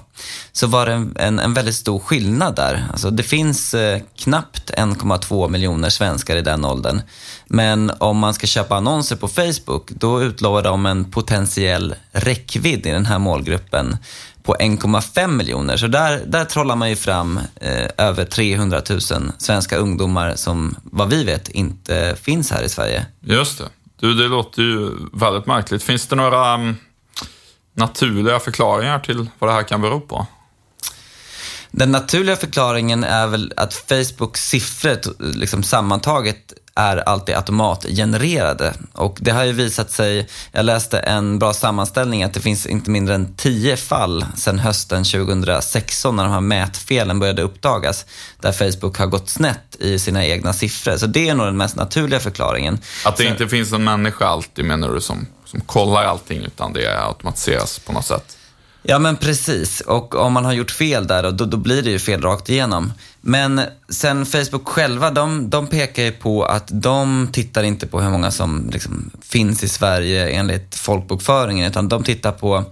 så 0.52 0.66
var 0.66 0.86
det 0.86 0.92
en, 0.92 1.16
en, 1.18 1.38
en 1.38 1.54
väldigt 1.54 1.74
stor 1.74 1.98
skillnad 1.98 2.56
där. 2.56 2.86
Alltså 2.90 3.10
det 3.10 3.22
finns 3.22 3.74
eh, 3.74 4.00
knappt 4.16 4.70
1,2 4.70 5.48
miljoner 5.48 5.90
svenskar 5.90 6.36
i 6.36 6.42
den 6.42 6.64
åldern. 6.64 7.00
Men 7.46 7.92
om 7.98 8.18
man 8.18 8.34
ska 8.34 8.46
köpa 8.46 8.76
annonser 8.76 9.16
på 9.16 9.28
Facebook, 9.28 9.90
då 9.90 10.22
utlovar 10.22 10.62
de 10.62 10.86
en 10.86 11.10
potentiell 11.10 11.94
räckvidd 12.12 12.86
i 12.86 12.90
den 12.90 13.06
här 13.06 13.18
målgruppen 13.18 13.96
på 14.46 14.54
1,5 14.54 15.26
miljoner. 15.28 15.76
Så 15.76 15.86
där, 15.86 16.22
där 16.26 16.44
trollar 16.44 16.76
man 16.76 16.88
ju 16.88 16.96
fram 16.96 17.40
eh, 17.60 17.88
över 17.98 18.24
300 18.24 18.82
000 18.90 19.00
svenska 19.38 19.76
ungdomar 19.76 20.34
som, 20.34 20.76
vad 20.82 21.10
vi 21.10 21.24
vet, 21.24 21.48
inte 21.48 22.16
finns 22.22 22.50
här 22.50 22.62
i 22.62 22.68
Sverige. 22.68 23.06
Just 23.20 23.58
det. 23.58 23.64
Du, 24.00 24.14
det 24.14 24.28
låter 24.28 24.62
ju 24.62 24.90
väldigt 25.12 25.46
märkligt. 25.46 25.82
Finns 25.82 26.06
det 26.06 26.16
några 26.16 26.54
um, 26.54 26.76
naturliga 27.74 28.38
förklaringar 28.38 28.98
till 28.98 29.26
vad 29.38 29.50
det 29.50 29.54
här 29.54 29.62
kan 29.62 29.82
bero 29.82 30.00
på? 30.00 30.26
Den 31.70 31.92
naturliga 31.92 32.36
förklaringen 32.36 33.04
är 33.04 33.26
väl 33.26 33.52
att 33.56 33.74
Facebooks 33.74 34.48
siffror 34.48 34.98
liksom 35.34 35.62
sammantaget 35.62 36.52
är 36.76 36.96
alltid 36.96 37.34
automatgenererade. 37.34 38.74
Och 38.92 39.18
det 39.20 39.30
har 39.30 39.44
ju 39.44 39.52
visat 39.52 39.90
sig, 39.90 40.28
jag 40.52 40.64
läste 40.64 40.98
en 40.98 41.38
bra 41.38 41.52
sammanställning, 41.52 42.22
att 42.22 42.34
det 42.34 42.40
finns 42.40 42.66
inte 42.66 42.90
mindre 42.90 43.14
än 43.14 43.34
tio 43.34 43.76
fall 43.76 44.24
sedan 44.36 44.58
hösten 44.58 45.04
2016 45.04 46.16
när 46.16 46.24
de 46.24 46.32
här 46.32 46.40
mätfelen 46.40 47.18
började 47.18 47.42
uppdagas, 47.42 48.06
där 48.40 48.52
Facebook 48.52 48.98
har 48.98 49.06
gått 49.06 49.28
snett 49.28 49.76
i 49.78 49.98
sina 49.98 50.26
egna 50.26 50.52
siffror. 50.52 50.96
Så 50.96 51.06
det 51.06 51.28
är 51.28 51.34
nog 51.34 51.46
den 51.46 51.56
mest 51.56 51.76
naturliga 51.76 52.20
förklaringen. 52.20 52.78
Att 53.04 53.16
det 53.16 53.22
Så, 53.22 53.28
inte 53.28 53.48
finns 53.48 53.72
en 53.72 53.84
människa 53.84 54.26
alltid, 54.26 54.64
menar 54.64 54.94
du, 54.94 55.00
som, 55.00 55.26
som 55.44 55.60
kollar 55.60 56.04
allting, 56.04 56.44
utan 56.44 56.72
det 56.72 57.06
automatiseras 57.06 57.78
på 57.78 57.92
något 57.92 58.06
sätt? 58.06 58.36
Ja 58.88 58.98
men 58.98 59.16
precis, 59.16 59.80
och 59.80 60.14
om 60.14 60.32
man 60.32 60.44
har 60.44 60.52
gjort 60.52 60.70
fel 60.70 61.06
där 61.06 61.32
då, 61.32 61.44
då 61.44 61.56
blir 61.56 61.82
det 61.82 61.90
ju 61.90 61.98
fel 61.98 62.22
rakt 62.22 62.48
igenom. 62.48 62.92
Men 63.20 63.60
sen 63.88 64.26
Facebook 64.26 64.68
själva, 64.68 65.10
de, 65.10 65.50
de 65.50 65.66
pekar 65.66 66.02
ju 66.02 66.12
på 66.12 66.44
att 66.44 66.68
de 66.72 67.28
tittar 67.32 67.62
inte 67.62 67.86
på 67.86 68.00
hur 68.00 68.10
många 68.10 68.30
som 68.30 68.70
liksom 68.72 69.10
finns 69.22 69.62
i 69.62 69.68
Sverige 69.68 70.28
enligt 70.28 70.74
folkbokföringen, 70.74 71.70
utan 71.70 71.88
de 71.88 72.04
tittar 72.04 72.32
på 72.32 72.64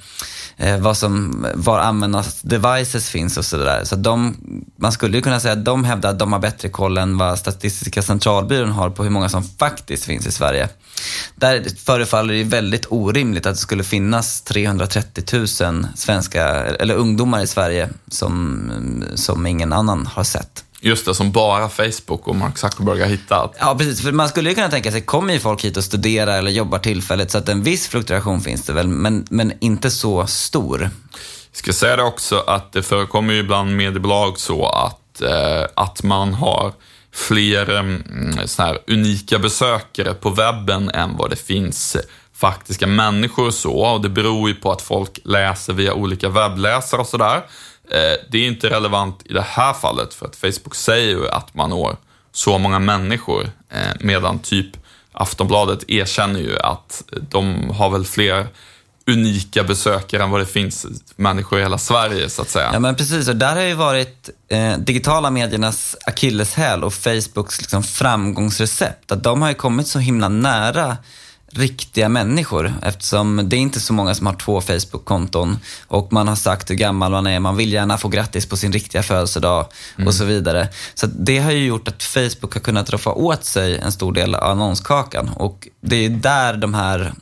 eh, 0.56 0.78
vad 0.78 0.96
som, 0.96 1.46
var 1.54 1.78
användarnas 1.78 2.42
devices 2.42 3.10
finns 3.10 3.38
och 3.38 3.44
sådär. 3.44 3.80
Så 3.84 3.96
de, 3.96 4.36
man 4.76 4.92
skulle 4.92 5.16
ju 5.16 5.22
kunna 5.22 5.40
säga 5.40 5.52
att 5.52 5.64
de 5.64 5.84
hävdar 5.84 6.10
att 6.10 6.18
de 6.18 6.32
har 6.32 6.40
bättre 6.40 6.68
koll 6.68 6.98
än 6.98 7.18
vad 7.18 7.38
Statistiska 7.38 8.02
centralbyrån 8.02 8.70
har 8.70 8.90
på 8.90 9.02
hur 9.02 9.10
många 9.10 9.28
som 9.28 9.42
faktiskt 9.42 10.04
finns 10.04 10.26
i 10.26 10.32
Sverige. 10.32 10.68
Där 11.36 11.64
förefaller 11.84 12.34
det 12.34 12.44
väldigt 12.44 12.86
orimligt 12.88 13.46
att 13.46 13.54
det 13.54 13.60
skulle 13.60 13.84
finnas 13.84 14.42
330 14.42 15.24
000 15.32 15.86
svenska, 15.96 16.44
eller 16.64 16.94
ungdomar 16.94 17.42
i 17.42 17.46
Sverige 17.46 17.88
som, 18.08 19.04
som 19.14 19.46
ingen 19.46 19.72
annan 19.72 20.06
har 20.06 20.24
sett. 20.24 20.63
Just 20.84 21.06
det, 21.06 21.14
som 21.14 21.32
bara 21.32 21.68
Facebook 21.68 22.28
och 22.28 22.36
Mark 22.36 22.58
Zuckerberg 22.58 23.00
har 23.00 23.06
hittat. 23.06 23.56
Ja, 23.60 23.74
precis. 23.78 24.02
För 24.02 24.12
man 24.12 24.28
skulle 24.28 24.48
ju 24.48 24.54
kunna 24.54 24.68
tänka 24.68 24.92
sig, 24.92 25.00
kommer 25.00 25.32
ju 25.32 25.40
folk 25.40 25.64
hit 25.64 25.76
och 25.76 25.84
studerar 25.84 26.38
eller 26.38 26.50
jobbar 26.50 26.78
tillfälligt, 26.78 27.30
så 27.30 27.38
att 27.38 27.48
en 27.48 27.62
viss 27.62 27.88
fluktuation 27.88 28.40
finns 28.40 28.62
det 28.62 28.72
väl, 28.72 28.88
men, 28.88 29.26
men 29.30 29.52
inte 29.60 29.90
så 29.90 30.26
stor. 30.26 30.80
Jag 30.80 31.58
ska 31.58 31.72
säga 31.72 31.96
det 31.96 32.02
också 32.02 32.44
att 32.46 32.72
det 32.72 32.82
förekommer 32.82 33.34
ju 33.34 33.40
ibland 33.40 33.76
mediebolag 33.76 34.38
så 34.38 34.66
att, 34.66 35.22
eh, 35.22 35.66
att 35.74 36.02
man 36.02 36.34
har 36.34 36.72
fler 37.12 37.66
såna 38.46 38.68
här 38.68 38.78
unika 38.86 39.38
besökare 39.38 40.14
på 40.14 40.30
webben 40.30 40.90
än 40.90 41.16
vad 41.16 41.30
det 41.30 41.36
finns 41.36 41.96
faktiska 42.34 42.86
människor 42.86 43.46
och 43.46 43.54
så. 43.54 43.78
Och 43.78 44.00
det 44.00 44.08
beror 44.08 44.48
ju 44.48 44.54
på 44.54 44.72
att 44.72 44.82
folk 44.82 45.20
läser 45.24 45.72
via 45.72 45.94
olika 45.94 46.28
webbläsare 46.28 47.00
och 47.00 47.06
sådär. 47.06 47.42
Eh, 47.90 48.16
det 48.30 48.38
är 48.38 48.46
inte 48.46 48.70
relevant 48.70 49.22
i 49.24 49.32
det 49.32 49.46
här 49.48 49.72
fallet 49.72 50.14
för 50.14 50.26
att 50.26 50.36
Facebook 50.36 50.74
säger 50.74 51.08
ju 51.08 51.28
att 51.28 51.54
man 51.54 51.70
når 51.70 51.96
så 52.32 52.58
många 52.58 52.78
människor 52.78 53.50
eh, 53.70 53.92
medan 54.00 54.38
typ 54.38 54.66
Aftonbladet 55.12 55.90
erkänner 55.90 56.40
ju 56.40 56.58
att 56.58 57.02
de 57.30 57.70
har 57.70 57.90
väl 57.90 58.04
fler 58.04 58.46
unika 59.06 59.64
besökare 59.64 60.22
än 60.22 60.30
vad 60.30 60.40
det 60.40 60.46
finns 60.46 60.86
människor 61.16 61.58
i 61.58 61.62
hela 61.62 61.78
Sverige 61.78 62.30
så 62.30 62.42
att 62.42 62.50
säga. 62.50 62.70
Ja 62.72 62.78
men 62.78 62.94
precis, 62.94 63.28
och 63.28 63.36
där 63.36 63.54
har 63.54 63.62
ju 63.62 63.74
varit 63.74 64.30
eh, 64.48 64.78
digitala 64.78 65.30
mediernas 65.30 65.96
akilleshäl 66.06 66.84
och 66.84 66.94
Facebooks 66.94 67.60
liksom, 67.60 67.82
framgångsrecept. 67.82 69.12
Att 69.12 69.22
de 69.22 69.42
har 69.42 69.48
ju 69.48 69.54
kommit 69.54 69.86
så 69.86 69.98
himla 69.98 70.28
nära 70.28 70.96
riktiga 71.54 72.08
människor 72.08 72.74
eftersom 72.82 73.48
det 73.48 73.56
är 73.56 73.60
inte 73.60 73.80
så 73.80 73.92
många 73.92 74.14
som 74.14 74.26
har 74.26 74.34
två 74.34 74.60
Facebook-konton 74.60 75.58
och 75.86 76.12
man 76.12 76.28
har 76.28 76.36
sagt 76.36 76.70
hur 76.70 76.74
gammal 76.74 77.12
man 77.12 77.26
är, 77.26 77.40
man 77.40 77.56
vill 77.56 77.72
gärna 77.72 77.98
få 77.98 78.08
grattis 78.08 78.46
på 78.46 78.56
sin 78.56 78.72
riktiga 78.72 79.02
födelsedag 79.02 79.66
mm. 79.96 80.08
och 80.08 80.14
så 80.14 80.24
vidare. 80.24 80.68
Så 80.94 81.06
det 81.06 81.38
har 81.38 81.50
ju 81.50 81.66
gjort 81.66 81.88
att 81.88 82.02
Facebook 82.02 82.54
har 82.54 82.60
kunnat 82.60 82.90
roffa 82.90 83.12
åt 83.12 83.44
sig 83.44 83.78
en 83.78 83.92
stor 83.92 84.12
del 84.12 84.34
av 84.34 84.50
annonskakan 84.50 85.28
och 85.28 85.68
det 85.80 85.96
är 85.96 86.08
där 86.08 86.56
de 86.56 86.74
här 86.74 87.12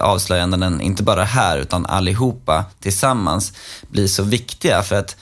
avslöjanden, 0.00 0.80
inte 0.80 1.02
bara 1.02 1.24
här 1.24 1.58
utan 1.58 1.86
allihopa 1.86 2.64
tillsammans, 2.80 3.52
blir 3.88 4.06
så 4.06 4.22
viktiga. 4.22 4.82
För 4.82 4.96
att 4.96 5.16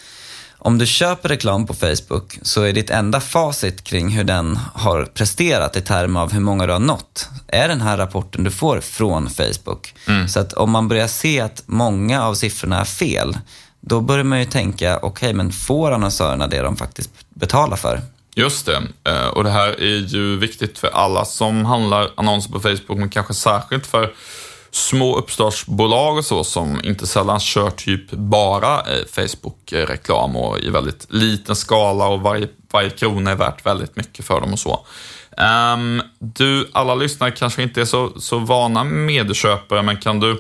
om 0.59 0.79
du 0.79 0.87
köper 0.87 1.29
reklam 1.29 1.67
på 1.67 1.75
Facebook 1.75 2.39
så 2.43 2.63
är 2.63 2.73
ditt 2.73 2.91
enda 2.91 3.21
facit 3.21 3.85
kring 3.85 4.09
hur 4.09 4.25
den 4.25 4.59
har 4.75 5.05
presterat 5.05 5.77
i 5.77 5.81
termer 5.81 6.21
av 6.21 6.33
hur 6.33 6.41
många 6.41 6.67
du 6.67 6.73
har 6.73 6.81
nått, 6.81 7.29
är 7.49 7.69
den 7.69 7.81
här 7.81 7.97
rapporten 7.97 8.45
du 8.45 8.51
får 8.51 8.81
från 8.81 9.31
Facebook. 9.31 9.95
Mm. 10.07 10.29
Så 10.29 10.41
att 10.41 10.53
om 10.53 10.71
man 10.71 10.89
börjar 10.89 11.07
se 11.07 11.41
att 11.41 11.63
många 11.67 12.23
av 12.23 12.35
siffrorna 12.35 12.81
är 12.81 12.85
fel, 12.85 13.39
då 13.81 14.01
börjar 14.01 14.25
man 14.25 14.39
ju 14.39 14.45
tänka, 14.45 14.97
okej 14.97 15.09
okay, 15.09 15.33
men 15.33 15.53
får 15.53 15.91
annonsörerna 15.91 16.47
det 16.47 16.63
de 16.63 16.77
faktiskt 16.77 17.11
betalar 17.29 17.77
för? 17.77 18.01
Just 18.35 18.67
det, 18.67 18.83
eh, 19.05 19.27
och 19.27 19.45
det 19.45 19.51
här 19.51 19.69
är 19.83 19.97
ju 19.97 20.37
viktigt 20.37 20.79
för 20.79 20.89
alla 20.89 21.25
som 21.25 21.65
handlar 21.65 22.11
annonser 22.17 22.53
på 22.53 22.61
Facebook, 22.61 22.99
men 22.99 23.11
kanske 23.11 23.35
särskilt 23.35 23.87
för 23.87 24.13
små 24.71 25.17
uppstartsbolag 25.17 26.17
och 26.17 26.25
så 26.25 26.45
som 26.45 26.81
inte 26.85 27.07
sällan 27.07 27.41
kör 27.41 27.71
typ 27.71 28.11
bara 28.11 28.81
eh, 28.81 29.05
Facebook-reklam 29.11 30.37
och 30.37 30.59
i 30.59 30.71
väldigt 30.71 31.07
liten 31.09 31.57
skala 31.57 32.07
och 32.07 32.21
varje, 32.21 32.49
varje 32.73 32.91
krona 32.91 33.31
är 33.31 33.37
värt 33.37 33.67
väldigt 33.67 33.97
mycket 33.97 34.25
för 34.25 34.41
dem 34.41 34.53
och 34.53 34.59
så. 34.59 34.87
Um, 35.75 36.03
du, 36.19 36.69
alla 36.73 36.95
lyssnare 36.95 37.31
kanske 37.31 37.63
inte 37.63 37.81
är 37.81 37.85
så, 37.85 38.21
så 38.21 38.39
vana 38.39 38.85
medieköpare, 38.85 39.83
men 39.83 39.97
kan 39.97 40.21
du 40.21 40.31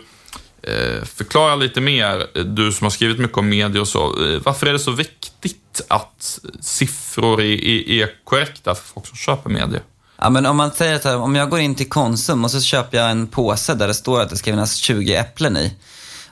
eh, 0.62 1.04
förklara 1.04 1.56
lite 1.56 1.80
mer, 1.80 2.44
du 2.44 2.72
som 2.72 2.84
har 2.84 2.90
skrivit 2.90 3.18
mycket 3.18 3.38
om 3.38 3.48
media 3.48 3.80
och 3.80 3.88
så, 3.88 4.04
eh, 4.04 4.40
varför 4.44 4.66
är 4.66 4.72
det 4.72 4.78
så 4.78 4.90
viktigt 4.90 5.80
att 5.88 6.38
siffror 6.60 7.40
är, 7.40 7.64
är, 7.64 7.90
är 7.90 8.10
korrekta 8.24 8.74
för 8.74 8.84
folk 8.84 9.06
som 9.06 9.16
köper 9.16 9.50
medier? 9.50 9.82
Ja, 10.20 10.30
men 10.30 10.46
om 10.46 10.56
man 10.56 10.70
säger 10.70 10.98
så 10.98 11.08
här, 11.08 11.16
om 11.16 11.34
jag 11.34 11.50
går 11.50 11.60
in 11.60 11.74
till 11.74 11.88
Konsum 11.88 12.44
och 12.44 12.50
så 12.50 12.60
köper 12.60 12.98
jag 12.98 13.10
en 13.10 13.26
påse 13.26 13.74
där 13.74 13.88
det 13.88 13.94
står 13.94 14.20
att 14.20 14.30
det 14.30 14.36
ska 14.36 14.50
finnas 14.50 14.74
20 14.74 15.14
äpplen 15.14 15.56
i. 15.56 15.74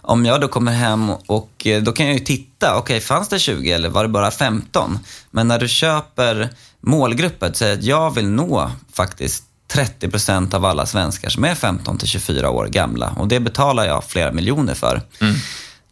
Om 0.01 0.27
jag 0.27 0.41
då 0.41 0.49
kommer 0.49 0.73
hem 0.73 1.11
och 1.11 1.67
eh, 1.67 1.83
då 1.83 1.93
kan 1.93 2.07
jag 2.07 2.15
ju 2.15 2.25
titta, 2.25 2.71
okej 2.71 2.81
okay, 2.97 3.01
fanns 3.01 3.29
det 3.29 3.39
20 3.39 3.73
eller 3.73 3.89
var 3.89 4.03
det 4.03 4.09
bara 4.09 4.31
15? 4.31 4.99
Men 5.31 5.49
när 5.49 5.59
du 5.59 5.69
köper 5.69 6.49
målgruppen, 6.81 7.55
säger 7.55 7.75
att 7.75 7.83
jag 7.83 8.15
vill 8.15 8.29
nå 8.29 8.71
faktiskt 8.93 9.45
30% 9.73 10.55
av 10.55 10.65
alla 10.65 10.87
svenskar 10.87 11.29
som 11.29 11.45
är 11.45 11.55
15 11.55 11.99
till 11.99 12.09
24 12.09 12.51
år 12.51 12.67
gamla 12.67 13.15
och 13.19 13.29
det 13.29 13.41
betalar 13.41 13.87
jag 13.87 14.05
flera 14.05 14.33
miljoner 14.33 14.75
för. 14.75 15.03
Mm. 15.21 15.35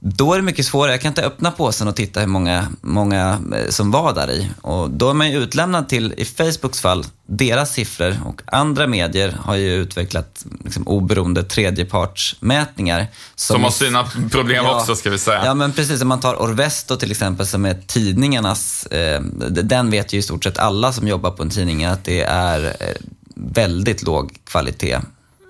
Då 0.07 0.33
är 0.33 0.37
det 0.37 0.43
mycket 0.43 0.67
svårare. 0.67 0.93
Jag 0.93 1.01
kan 1.01 1.09
inte 1.09 1.23
öppna 1.23 1.51
påsen 1.51 1.88
och 1.88 1.97
titta 1.97 2.21
hur 2.21 2.27
många, 2.27 2.69
många 2.81 3.38
eh, 3.55 3.71
som 3.71 3.90
var 3.90 4.14
där 4.14 4.31
i. 4.31 4.51
Och 4.61 4.90
då 4.90 5.11
är 5.11 5.14
man 5.14 5.31
ju 5.31 5.38
utlämnad 5.38 5.88
till, 5.88 6.14
i 6.17 6.25
Facebooks 6.25 6.81
fall, 6.81 7.07
deras 7.27 7.73
siffror 7.73 8.21
och 8.25 8.43
andra 8.47 8.87
medier 8.87 9.37
har 9.40 9.57
ju 9.57 9.75
utvecklat 9.75 10.47
liksom, 10.64 10.88
oberoende 10.88 11.43
tredjepartsmätningar. 11.43 13.07
Som, 13.35 13.55
som 13.55 13.64
har 13.64 13.71
sina 13.71 14.05
problem 14.31 14.64
ja, 14.64 14.77
också 14.77 14.97
ska 14.97 15.11
vi 15.11 15.19
säga. 15.19 15.45
Ja 15.45 15.55
men 15.55 15.73
precis, 15.73 16.03
om 16.03 16.09
man 16.09 16.21
tar 16.21 16.43
Orvesto 16.43 16.97
till 16.97 17.11
exempel 17.11 17.47
som 17.47 17.64
är 17.64 17.75
tidningarnas, 17.87 18.87
eh, 18.87 19.21
den 19.51 19.90
vet 19.90 20.12
ju 20.12 20.19
i 20.19 20.23
stort 20.23 20.45
sett 20.45 20.59
alla 20.59 20.93
som 20.93 21.09
jobbar 21.09 21.31
på 21.31 21.43
en 21.43 21.51
tidning 21.51 21.85
att 21.85 22.05
det 22.05 22.23
är 22.23 22.64
eh, 22.64 22.88
väldigt 23.35 24.03
låg 24.03 24.38
kvalitet 24.45 24.99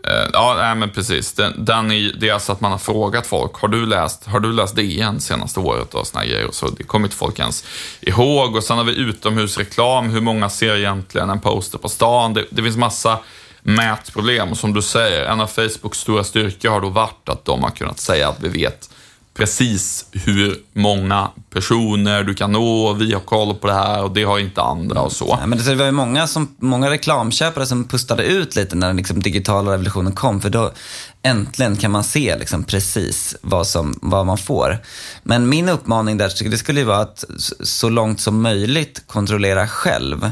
Eh, 0.09 0.29
ja, 0.33 0.55
nej, 0.59 0.75
men 0.75 0.90
precis. 0.90 1.33
Den, 1.33 1.64
den 1.64 1.90
är, 1.90 2.12
det 2.21 2.29
är 2.29 2.35
alltså 2.35 2.53
att 2.53 2.61
man 2.61 2.73
har 2.73 2.79
frågat 2.79 3.27
folk, 3.27 3.55
har 3.55 3.69
du 3.69 3.87
läst, 3.87 4.27
har 4.27 4.40
du 4.40 4.53
läst 4.53 4.77
DN 4.77 5.21
senaste 5.21 5.61
året 5.61 5.95
och 5.95 6.07
såna 6.07 6.25
grejer. 6.25 6.47
och 6.47 6.55
Så 6.55 6.69
det 6.69 6.83
kommer 6.83 7.07
inte 7.07 7.17
folk 7.17 7.38
ens 7.38 7.64
ihåg. 8.01 8.57
Och 8.57 8.64
sen 8.64 8.77
har 8.77 8.85
vi 8.85 8.97
utomhusreklam, 8.97 10.11
hur 10.11 10.21
många 10.21 10.51
ser 10.51 10.77
egentligen 10.77 11.31
en 11.31 11.40
poster 11.40 11.79
på 11.79 11.88
stan? 11.88 12.35
Det, 12.35 12.45
det 12.51 12.62
finns 12.62 12.77
massa 12.77 13.19
mätproblem 13.62 14.51
och 14.51 14.57
som 14.57 14.73
du 14.73 14.83
säger, 14.83 15.25
en 15.25 15.40
av 15.40 15.47
Facebooks 15.47 15.99
stora 15.99 16.25
styrkor 16.25 16.71
har 16.71 16.81
då 16.81 16.88
varit 16.88 17.29
att 17.29 17.45
de 17.45 17.62
har 17.62 17.71
kunnat 17.71 18.01
säga 18.01 18.29
att 18.29 18.40
vi 18.40 18.49
vet 18.49 18.90
precis 19.35 20.07
hur 20.12 20.57
många 20.73 21.31
personer 21.51 22.23
du 22.23 22.35
kan 22.35 22.53
nå, 22.53 22.92
vi 22.92 23.12
har 23.12 23.20
koll 23.20 23.55
på 23.55 23.66
det 23.66 23.73
här 23.73 24.03
och 24.03 24.14
det 24.14 24.25
har 24.25 24.38
inte 24.38 24.62
andra 24.62 25.01
och 25.01 25.12
så. 25.12 25.38
Ja, 25.40 25.47
men 25.47 25.59
det 25.59 25.75
var 25.75 25.85
ju 25.85 25.90
många, 25.90 26.27
som, 26.27 26.55
många 26.59 26.90
reklamköpare 26.90 27.66
som 27.66 27.85
pustade 27.85 28.25
ut 28.25 28.57
lite 28.57 28.77
när 28.77 28.87
den 28.87 28.97
liksom 28.97 29.23
digitala 29.23 29.73
revolutionen 29.73 30.12
kom, 30.12 30.40
för 30.40 30.51
då 30.51 30.73
äntligen 31.23 31.77
kan 31.77 31.90
man 31.90 32.05
se 32.05 32.37
liksom 32.38 32.64
precis 32.64 33.37
vad, 33.40 33.66
som, 33.66 33.99
vad 34.03 34.27
man 34.27 34.38
får. 34.38 34.79
Men 35.23 35.49
min 35.49 35.68
uppmaning 35.68 36.16
där 36.16 36.51
det 36.51 36.59
skulle 36.59 36.81
ju 36.81 36.87
vara 36.87 37.01
att 37.01 37.25
så 37.61 37.88
långt 37.88 38.20
som 38.20 38.42
möjligt 38.42 39.03
kontrollera 39.07 39.68
själv. 39.68 40.31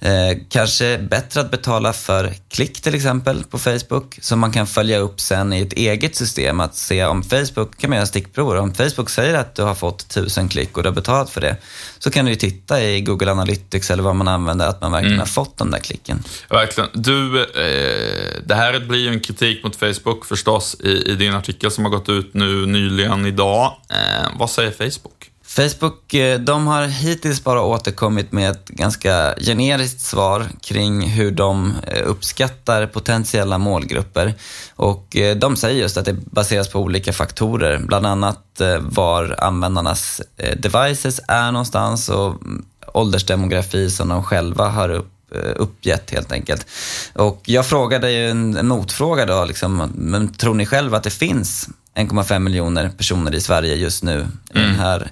Eh, 0.00 0.38
kanske 0.48 0.98
bättre 0.98 1.40
att 1.40 1.50
betala 1.50 1.92
för 1.92 2.34
klick 2.48 2.80
till 2.80 2.94
exempel 2.94 3.44
på 3.44 3.58
Facebook, 3.58 4.18
som 4.20 4.40
man 4.40 4.52
kan 4.52 4.66
följa 4.66 4.98
upp 4.98 5.20
sen 5.20 5.52
i 5.52 5.60
ett 5.60 5.72
eget 5.72 6.16
system. 6.16 6.60
Att 6.60 6.76
se 6.76 7.04
om 7.04 7.22
Facebook, 7.22 7.78
kan 7.78 7.90
man 7.90 7.96
göra 7.96 8.06
stickprover, 8.06 8.56
om 8.56 8.74
Facebook 8.74 9.10
säger 9.10 9.34
att 9.34 9.54
du 9.54 9.62
har 9.62 9.74
fått 9.74 10.08
tusen 10.08 10.48
klick 10.48 10.76
och 10.76 10.82
du 10.82 10.88
har 10.88 10.94
betalat 10.94 11.30
för 11.30 11.40
det, 11.40 11.56
så 11.98 12.10
kan 12.10 12.24
du 12.24 12.30
ju 12.30 12.36
titta 12.36 12.82
i 12.82 13.00
Google 13.00 13.30
Analytics 13.30 13.90
eller 13.90 14.02
vad 14.02 14.16
man 14.16 14.28
använder, 14.28 14.68
att 14.68 14.80
man 14.80 14.92
verkligen 14.92 15.12
mm. 15.12 15.20
har 15.20 15.26
fått 15.26 15.58
de 15.58 15.70
där 15.70 15.78
klicken. 15.78 16.24
Verkligen. 16.50 16.90
Du, 16.94 17.42
eh, 17.42 18.42
det 18.46 18.54
här 18.54 18.80
blir 18.80 18.98
ju 18.98 19.08
en 19.08 19.20
kritik 19.20 19.64
mot 19.64 19.76
Facebook 19.76 20.26
förstås 20.26 20.76
i, 20.80 21.12
i 21.12 21.14
din 21.14 21.34
artikel 21.34 21.70
som 21.70 21.84
har 21.84 21.90
gått 21.90 22.08
ut 22.08 22.34
nu 22.34 22.66
nyligen 22.66 23.26
idag. 23.26 23.76
Eh, 23.90 24.28
vad 24.38 24.50
säger 24.50 24.70
Facebook? 24.70 25.29
Facebook, 25.50 26.14
eh, 26.14 26.40
de 26.40 26.66
har 26.66 26.86
hittills 26.86 27.44
bara 27.44 27.62
återkommit 27.62 28.32
med 28.32 28.50
ett 28.50 28.68
ganska 28.68 29.34
generiskt 29.40 30.00
svar 30.00 30.46
kring 30.60 31.08
hur 31.08 31.30
de 31.30 31.74
eh, 31.86 32.02
uppskattar 32.06 32.86
potentiella 32.86 33.58
målgrupper. 33.58 34.34
Och 34.76 35.16
eh, 35.16 35.36
de 35.36 35.56
säger 35.56 35.80
just 35.80 35.96
att 35.96 36.04
det 36.04 36.12
baseras 36.12 36.68
på 36.68 36.80
olika 36.80 37.12
faktorer, 37.12 37.78
bland 37.78 38.06
annat 38.06 38.46
var 38.80 39.36
användarnas 39.38 40.20
devices 40.56 41.20
är 41.28 41.52
någonstans 41.52 42.08
och 42.08 42.26
mm, 42.26 42.64
åldersdemografi 42.94 43.90
som 43.90 44.08
de 44.08 44.24
själva 44.24 44.68
har 44.68 44.88
upp 44.88 45.10
uppgett 45.56 46.10
helt 46.10 46.32
enkelt. 46.32 46.66
Och 47.12 47.42
jag 47.44 47.66
frågade 47.66 48.10
ju 48.10 48.30
en 48.30 48.66
motfråga 48.66 49.26
då, 49.26 49.44
liksom, 49.44 49.92
men 49.94 50.32
tror 50.32 50.54
ni 50.54 50.66
själva 50.66 50.96
att 50.96 51.02
det 51.02 51.10
finns 51.10 51.68
1,5 51.94 52.38
miljoner 52.38 52.88
personer 52.88 53.34
i 53.34 53.40
Sverige 53.40 53.74
just 53.74 54.02
nu 54.02 54.26
i 54.54 54.58
mm. 54.58 54.70
den 54.70 54.80
här 54.80 55.10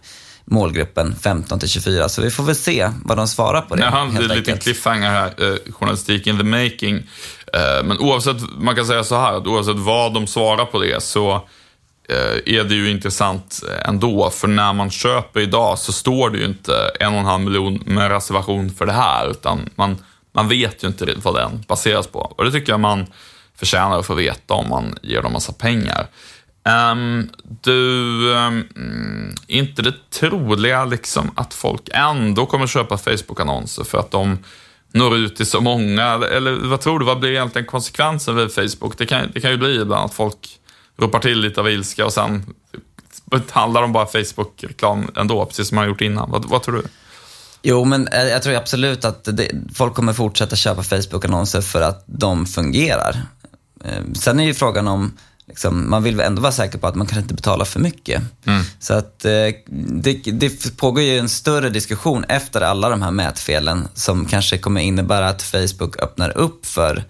målgruppen 0.50 1.14
15 1.22 1.58
till 1.58 1.68
24. 1.68 2.08
Så 2.08 2.22
vi 2.22 2.30
får 2.30 2.44
väl 2.44 2.56
se 2.56 2.90
vad 3.04 3.16
de 3.16 3.28
svarar 3.28 3.60
på 3.60 3.76
det. 3.76 3.82
Jaha, 3.82 4.04
det 4.04 4.18
är 4.18 4.30
en 4.30 4.38
liten 4.38 4.58
cliffhanger 4.58 5.10
här, 5.10 5.26
eh, 5.26 5.72
journalistik 5.72 6.26
in 6.26 6.38
the 6.38 6.44
making. 6.44 6.96
Eh, 7.52 7.84
men 7.84 7.98
oavsett, 7.98 8.36
man 8.58 8.76
kan 8.76 8.86
säga 8.86 9.04
så 9.04 9.16
här, 9.18 9.32
att 9.36 9.46
oavsett 9.46 9.76
vad 9.76 10.14
de 10.14 10.26
svarar 10.26 10.64
på 10.64 10.78
det 10.78 11.02
så 11.02 11.34
eh, 12.08 12.56
är 12.56 12.64
det 12.64 12.74
ju 12.74 12.90
intressant 12.90 13.60
ändå. 13.84 14.30
För 14.30 14.48
när 14.48 14.72
man 14.72 14.90
köper 14.90 15.40
idag 15.40 15.78
så 15.78 15.92
står 15.92 16.30
det 16.30 16.38
ju 16.38 16.44
inte 16.44 16.90
en 17.00 17.12
och 17.12 17.20
en 17.20 17.26
halv 17.26 17.44
miljon 17.44 17.82
med 17.86 18.10
reservation 18.10 18.70
för 18.70 18.86
det 18.86 18.92
här, 18.92 19.30
utan 19.30 19.70
man, 19.74 19.96
man 20.34 20.48
vet 20.48 20.84
ju 20.84 20.88
inte 20.88 21.14
vad 21.22 21.34
den 21.34 21.64
baseras 21.68 22.06
på. 22.06 22.18
Och 22.18 22.44
det 22.44 22.52
tycker 22.52 22.72
jag 22.72 22.80
man 22.80 23.06
förtjänar 23.56 23.98
att 23.98 24.06
få 24.06 24.14
veta 24.14 24.54
om 24.54 24.68
man 24.68 24.98
ger 25.02 25.22
dem 25.22 25.32
massa 25.32 25.52
pengar. 25.52 26.06
Um, 26.68 27.30
du, 27.60 28.32
um, 28.32 28.64
inte 29.46 29.82
det 29.82 29.94
troliga 30.10 30.84
liksom 30.84 31.30
att 31.34 31.54
folk 31.54 31.88
ändå 31.92 32.46
kommer 32.46 32.66
köpa 32.66 32.98
Facebook-annonser 32.98 33.84
för 33.84 33.98
att 33.98 34.10
de 34.10 34.38
når 34.92 35.16
ut 35.16 35.36
till 35.36 35.46
så 35.46 35.60
många? 35.60 36.04
Eller 36.04 36.68
vad 36.68 36.80
tror 36.80 36.98
du, 36.98 37.04
vad 37.04 37.20
blir 37.20 37.30
egentligen 37.30 37.66
konsekvensen 37.66 38.36
vid 38.36 38.52
Facebook? 38.52 38.98
Det 38.98 39.06
kan, 39.06 39.30
det 39.34 39.40
kan 39.40 39.50
ju 39.50 39.56
bli 39.56 39.80
ibland 39.80 40.04
att 40.04 40.14
folk 40.14 40.58
ropar 40.96 41.18
till 41.18 41.40
lite 41.40 41.60
av 41.60 41.70
ilska 41.70 42.06
och 42.06 42.12
sen 42.12 42.54
handlar 43.50 43.82
de 43.82 43.92
bara 43.92 44.06
Facebook-reklam 44.06 45.10
ändå, 45.16 45.44
precis 45.46 45.68
som 45.68 45.74
man 45.74 45.82
har 45.82 45.88
gjort 45.88 46.00
innan. 46.00 46.30
Vad, 46.30 46.44
vad 46.44 46.62
tror 46.62 46.74
du? 46.74 46.82
Jo, 47.62 47.84
men 47.84 48.08
eh, 48.08 48.22
jag 48.22 48.42
tror 48.42 48.54
absolut 48.54 49.04
att 49.04 49.24
det, 49.24 49.50
folk 49.74 49.94
kommer 49.94 50.12
fortsätta 50.12 50.56
köpa 50.56 50.82
Facebook-annonser 50.82 51.60
för 51.60 51.82
att 51.82 52.04
de 52.06 52.46
fungerar. 52.46 53.22
Ehm, 53.84 54.14
sen 54.14 54.40
är 54.40 54.44
ju 54.44 54.54
frågan 54.54 54.88
om 54.88 55.12
liksom, 55.48 55.90
man 55.90 56.02
vill 56.02 56.20
ändå 56.20 56.42
vara 56.42 56.52
säker 56.52 56.78
på 56.78 56.86
att 56.86 56.94
man 56.94 57.06
kan 57.06 57.18
inte 57.18 57.34
betala 57.34 57.64
för 57.64 57.80
mycket. 57.80 58.22
Mm. 58.46 58.62
Så 58.78 58.94
att 58.94 59.24
eh, 59.24 59.30
det, 59.66 60.12
det 60.24 60.76
pågår 60.76 61.02
ju 61.02 61.18
en 61.18 61.28
större 61.28 61.70
diskussion 61.70 62.24
efter 62.24 62.60
alla 62.60 62.88
de 62.88 63.02
här 63.02 63.10
mätfelen 63.10 63.88
som 63.94 64.26
kanske 64.26 64.58
kommer 64.58 64.80
innebära 64.80 65.28
att 65.28 65.42
Facebook 65.42 66.02
öppnar 66.02 66.38
upp 66.38 66.66
för 66.66 67.04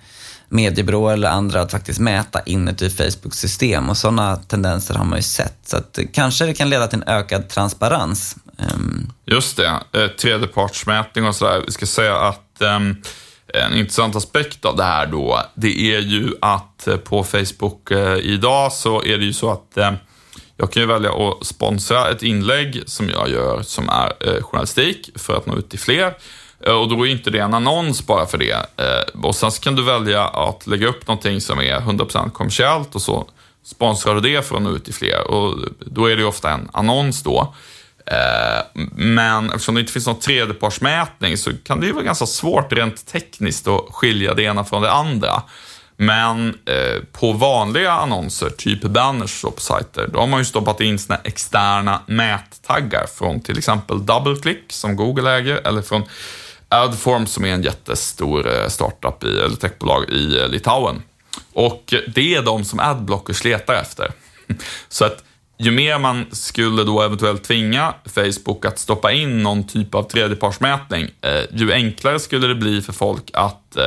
mediebyråer 0.49 1.13
eller 1.13 1.29
andra 1.29 1.61
att 1.61 1.71
faktiskt 1.71 2.01
mäta 2.01 2.41
inuti 2.47 2.91
Facebooks 2.91 3.39
system 3.39 3.91
och 3.91 3.97
sådana 3.97 4.37
tendenser 4.37 4.95
har 4.95 5.05
man 5.05 5.19
ju 5.19 5.23
sett. 5.23 5.59
Så 5.67 5.77
att 5.77 5.99
kanske 6.13 6.47
det 6.47 6.55
kan 6.55 6.71
leda 6.71 6.87
till 6.87 7.03
en 7.03 7.09
ökad 7.09 7.49
transparens. 7.49 8.37
Um... 8.75 9.13
Just 9.27 9.57
det, 9.57 9.81
eh, 9.93 10.07
tredjepartsmätning 10.21 11.27
och 11.27 11.37
sådär. 11.37 11.63
Vi 11.67 11.73
ska 11.73 11.87
säga 11.87 12.17
att 12.17 12.57
um 12.61 13.03
en 13.55 13.75
intressant 13.75 14.17
aspekt 14.17 14.65
av 14.65 14.77
det 14.77 14.85
här 14.85 15.07
då, 15.07 15.43
det 15.55 15.95
är 15.95 16.01
ju 16.01 16.35
att 16.41 16.87
eh, 16.87 16.97
på 16.97 17.25
Facebook 17.25 17.91
eh, 17.91 18.17
idag 18.17 18.73
så 18.73 19.03
är 19.05 19.19
det 19.19 19.25
ju 19.25 19.33
så 19.33 19.51
att 19.51 19.77
eh, 19.77 19.93
jag 20.57 20.73
kan 20.73 20.83
ju 20.83 20.87
välja 20.87 21.11
att 21.13 21.47
sponsra 21.47 22.11
ett 22.11 22.23
inlägg 22.23 22.83
som 22.87 23.09
jag 23.09 23.31
gör 23.31 23.63
som 23.63 23.89
är 23.89 24.43
journalistik 24.43 25.11
för 25.15 25.37
att 25.37 25.47
nå 25.47 25.57
ut 25.57 25.71
till 25.71 25.79
fler. 25.79 26.15
Och 26.67 26.89
då 26.89 27.07
är 27.07 27.11
inte 27.11 27.31
det 27.31 27.39
en 27.39 27.55
annons 27.55 28.07
bara 28.07 28.27
för 28.27 28.39
det. 28.39 28.57
Och 29.23 29.37
sen 29.37 29.51
kan 29.51 29.75
du 29.75 29.83
välja 29.83 30.25
att 30.25 30.67
lägga 30.67 30.87
upp 30.87 31.07
någonting 31.07 31.41
som 31.41 31.61
är 31.61 31.81
100% 31.81 32.31
kommersiellt 32.31 32.95
och 32.95 33.03
så 33.03 33.29
sponsrar 33.65 34.15
du 34.15 34.21
det 34.21 34.43
för 34.43 34.57
att 34.57 34.63
nå 34.63 34.71
ut 34.71 34.85
till 34.85 34.95
fler. 34.95 35.31
Och 35.31 35.59
då 35.81 36.07
är 36.07 36.17
det 36.17 36.23
ju 36.23 36.29
ofta 36.29 36.51
en 36.51 36.69
annons 36.73 37.23
då. 37.23 37.55
Eh, 38.11 38.83
men 38.95 39.47
eftersom 39.47 39.75
det 39.75 39.81
inte 39.81 39.93
finns 39.93 40.07
någon 40.07 40.21
tredjepartsmätning 40.21 41.37
så 41.37 41.51
kan 41.65 41.81
det 41.81 41.87
ju 41.87 41.93
vara 41.93 42.05
ganska 42.05 42.27
svårt 42.27 42.73
rent 42.73 43.07
tekniskt 43.07 43.69
att 43.69 43.85
skilja 43.91 44.35
det 44.35 44.43
ena 44.43 44.65
från 44.65 44.83
det 44.83 44.91
andra. 44.91 45.43
Men 45.97 46.49
eh, 46.49 47.03
på 47.13 47.33
vanliga 47.33 47.93
annonser, 47.93 48.51
typ 48.51 48.83
banners 48.83 49.43
på 49.43 49.53
sajter, 49.57 50.09
då 50.13 50.21
har 50.21 50.27
man 50.27 50.41
ju 50.41 50.45
stoppat 50.45 50.81
in 50.81 50.99
sina 50.99 51.19
externa 51.25 52.01
mättaggar 52.07 53.07
från 53.19 53.41
till 53.41 53.59
exempel 53.59 54.07
DoubleClick 54.07 54.73
som 54.73 54.97
Google 54.97 55.31
äger 55.31 55.61
eller 55.65 55.83
från 55.83 56.03
Adform 56.69 57.27
som 57.27 57.45
är 57.45 57.49
en 57.49 57.63
jättestor 57.63 58.49
eh, 58.55 58.69
startup 58.69 59.25
i, 59.25 59.41
eller 59.41 59.57
techbolag 59.57 60.11
i 60.11 60.41
eh, 60.41 60.49
Litauen. 60.49 61.03
Och 61.53 61.95
det 62.15 62.35
är 62.35 62.43
de 62.43 62.65
som 62.65 62.81
Adblockers 62.81 63.45
letar 63.45 63.75
efter. 63.75 64.13
Så 64.89 65.05
att 65.05 65.25
ju 65.59 65.71
mer 65.71 65.99
man 65.99 66.27
skulle 66.33 66.85
då 66.85 67.03
eventuellt 67.03 67.45
tvinga 67.45 67.95
Facebook 68.05 68.65
att 68.65 68.79
stoppa 68.79 69.13
in 69.13 69.43
någon 69.43 69.67
typ 69.67 69.95
av 69.95 70.03
tredjepartsmätning, 70.03 71.11
eh, 71.21 71.43
ju 71.53 71.73
enklare 71.73 72.21
skulle 72.21 72.47
det 72.47 72.55
bli 72.55 72.83
för 72.83 72.93
folk 72.93 73.31
att 73.33 73.77
eh, 73.77 73.85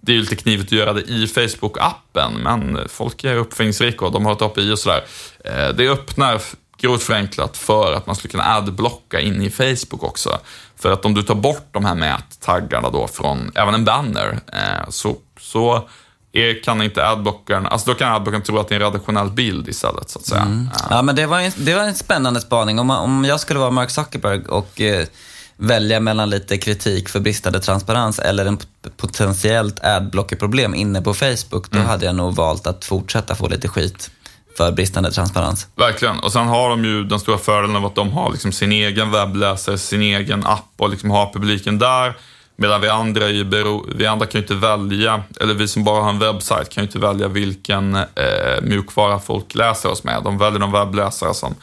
det 0.00 0.12
är 0.12 0.16
ju 0.16 0.20
lite 0.20 0.36
knivigt 0.36 0.68
att 0.68 0.78
göra 0.78 0.92
det 0.92 1.00
i 1.00 1.26
Facebook-appen, 1.26 2.38
men 2.42 2.88
folk 2.88 3.24
är 3.24 3.36
uppfinningsrika 3.36 4.04
och 4.04 4.12
de 4.12 4.26
har 4.26 4.32
ett 4.32 4.42
API 4.42 4.72
och 4.72 4.78
sådär. 4.78 5.04
Eh, 5.44 5.68
det 5.68 5.88
öppnar 5.88 6.42
grovt 6.78 7.02
förenklat 7.02 7.56
för 7.56 7.92
att 7.92 8.06
man 8.06 8.16
skulle 8.16 8.30
kunna 8.30 8.56
adblocka 8.56 9.20
in 9.20 9.42
i 9.42 9.50
Facebook 9.50 10.02
också. 10.02 10.38
För 10.76 10.92
att 10.92 11.04
om 11.04 11.14
du 11.14 11.22
tar 11.22 11.34
bort 11.34 11.68
de 11.72 11.84
här 11.84 11.94
mättaggarna 11.94 12.90
då 12.90 13.08
från 13.08 13.52
även 13.54 13.74
en 13.74 13.84
banner, 13.84 14.40
så, 14.88 15.16
så 15.40 15.88
kan 16.64 16.82
inte 16.82 17.06
adblockern, 17.06 17.66
alltså 17.66 17.90
då 17.90 17.94
kan 17.94 18.12
adblockern 18.12 18.42
tro 18.42 18.58
att 18.58 18.68
det 18.68 18.74
är 18.74 18.80
en 18.80 18.86
redaktionell 18.86 19.30
bild 19.30 19.68
istället 19.68 20.10
så 20.10 20.18
att 20.18 20.26
säga. 20.26 20.40
Mm. 20.40 20.68
Ja. 20.72 20.86
ja. 20.90 21.02
men 21.02 21.16
det 21.16 21.26
var, 21.26 21.40
en, 21.40 21.52
det 21.56 21.74
var 21.74 21.82
en 21.82 21.94
spännande 21.94 22.40
spaning. 22.40 22.78
Om, 22.78 22.90
om 22.90 23.24
jag 23.24 23.40
skulle 23.40 23.60
vara 23.60 23.70
Mark 23.70 23.90
Zuckerberg 23.90 24.44
och 24.44 24.80
eh, 24.80 25.06
välja 25.56 26.00
mellan 26.00 26.30
lite 26.30 26.58
kritik 26.58 27.08
för 27.08 27.20
bristande 27.20 27.60
transparens 27.60 28.18
eller 28.18 28.46
en 28.46 28.58
potentiellt 28.96 29.84
adblockerproblem 29.84 30.74
inne 30.74 31.02
på 31.02 31.14
Facebook, 31.14 31.70
då 31.70 31.76
mm. 31.76 31.88
hade 31.88 32.06
jag 32.06 32.14
nog 32.14 32.34
valt 32.34 32.66
att 32.66 32.84
fortsätta 32.84 33.34
få 33.34 33.48
lite 33.48 33.68
skit 33.68 34.10
för 34.56 34.72
bristande 34.72 35.10
transparens. 35.10 35.66
Verkligen. 35.76 36.18
Och 36.18 36.32
sen 36.32 36.46
har 36.46 36.70
de 36.70 36.84
ju 36.84 37.04
den 37.04 37.20
stora 37.20 37.38
fördelen 37.38 37.76
av 37.76 37.86
att 37.86 37.94
de 37.94 38.12
har 38.12 38.32
liksom 38.32 38.52
sin 38.52 38.72
egen 38.72 39.10
webbläsare, 39.10 39.78
sin 39.78 40.02
egen 40.02 40.46
app 40.46 40.72
och 40.76 40.90
liksom 40.90 41.10
har 41.10 41.32
publiken 41.32 41.78
där. 41.78 42.16
Medan 42.60 42.80
vi 42.80 42.88
andra, 42.88 43.28
är 43.28 43.44
bero, 43.44 43.86
vi 43.94 44.06
andra 44.06 44.26
kan 44.26 44.38
ju 44.40 44.42
inte 44.42 44.54
välja, 44.54 45.22
eller 45.40 45.54
vi 45.54 45.68
som 45.68 45.84
bara 45.84 46.02
har 46.02 46.10
en 46.10 46.18
webbsajt 46.18 46.68
kan 46.68 46.82
ju 46.82 46.86
inte 46.86 46.98
välja 46.98 47.28
vilken 47.28 47.94
eh, 47.94 48.62
mjukvara 48.62 49.18
folk 49.18 49.54
läser 49.54 49.88
oss 49.88 50.04
med. 50.04 50.22
De 50.22 50.38
väljer 50.38 50.60
de 50.60 50.72
webbläsare 50.72 51.34
som 51.34 51.54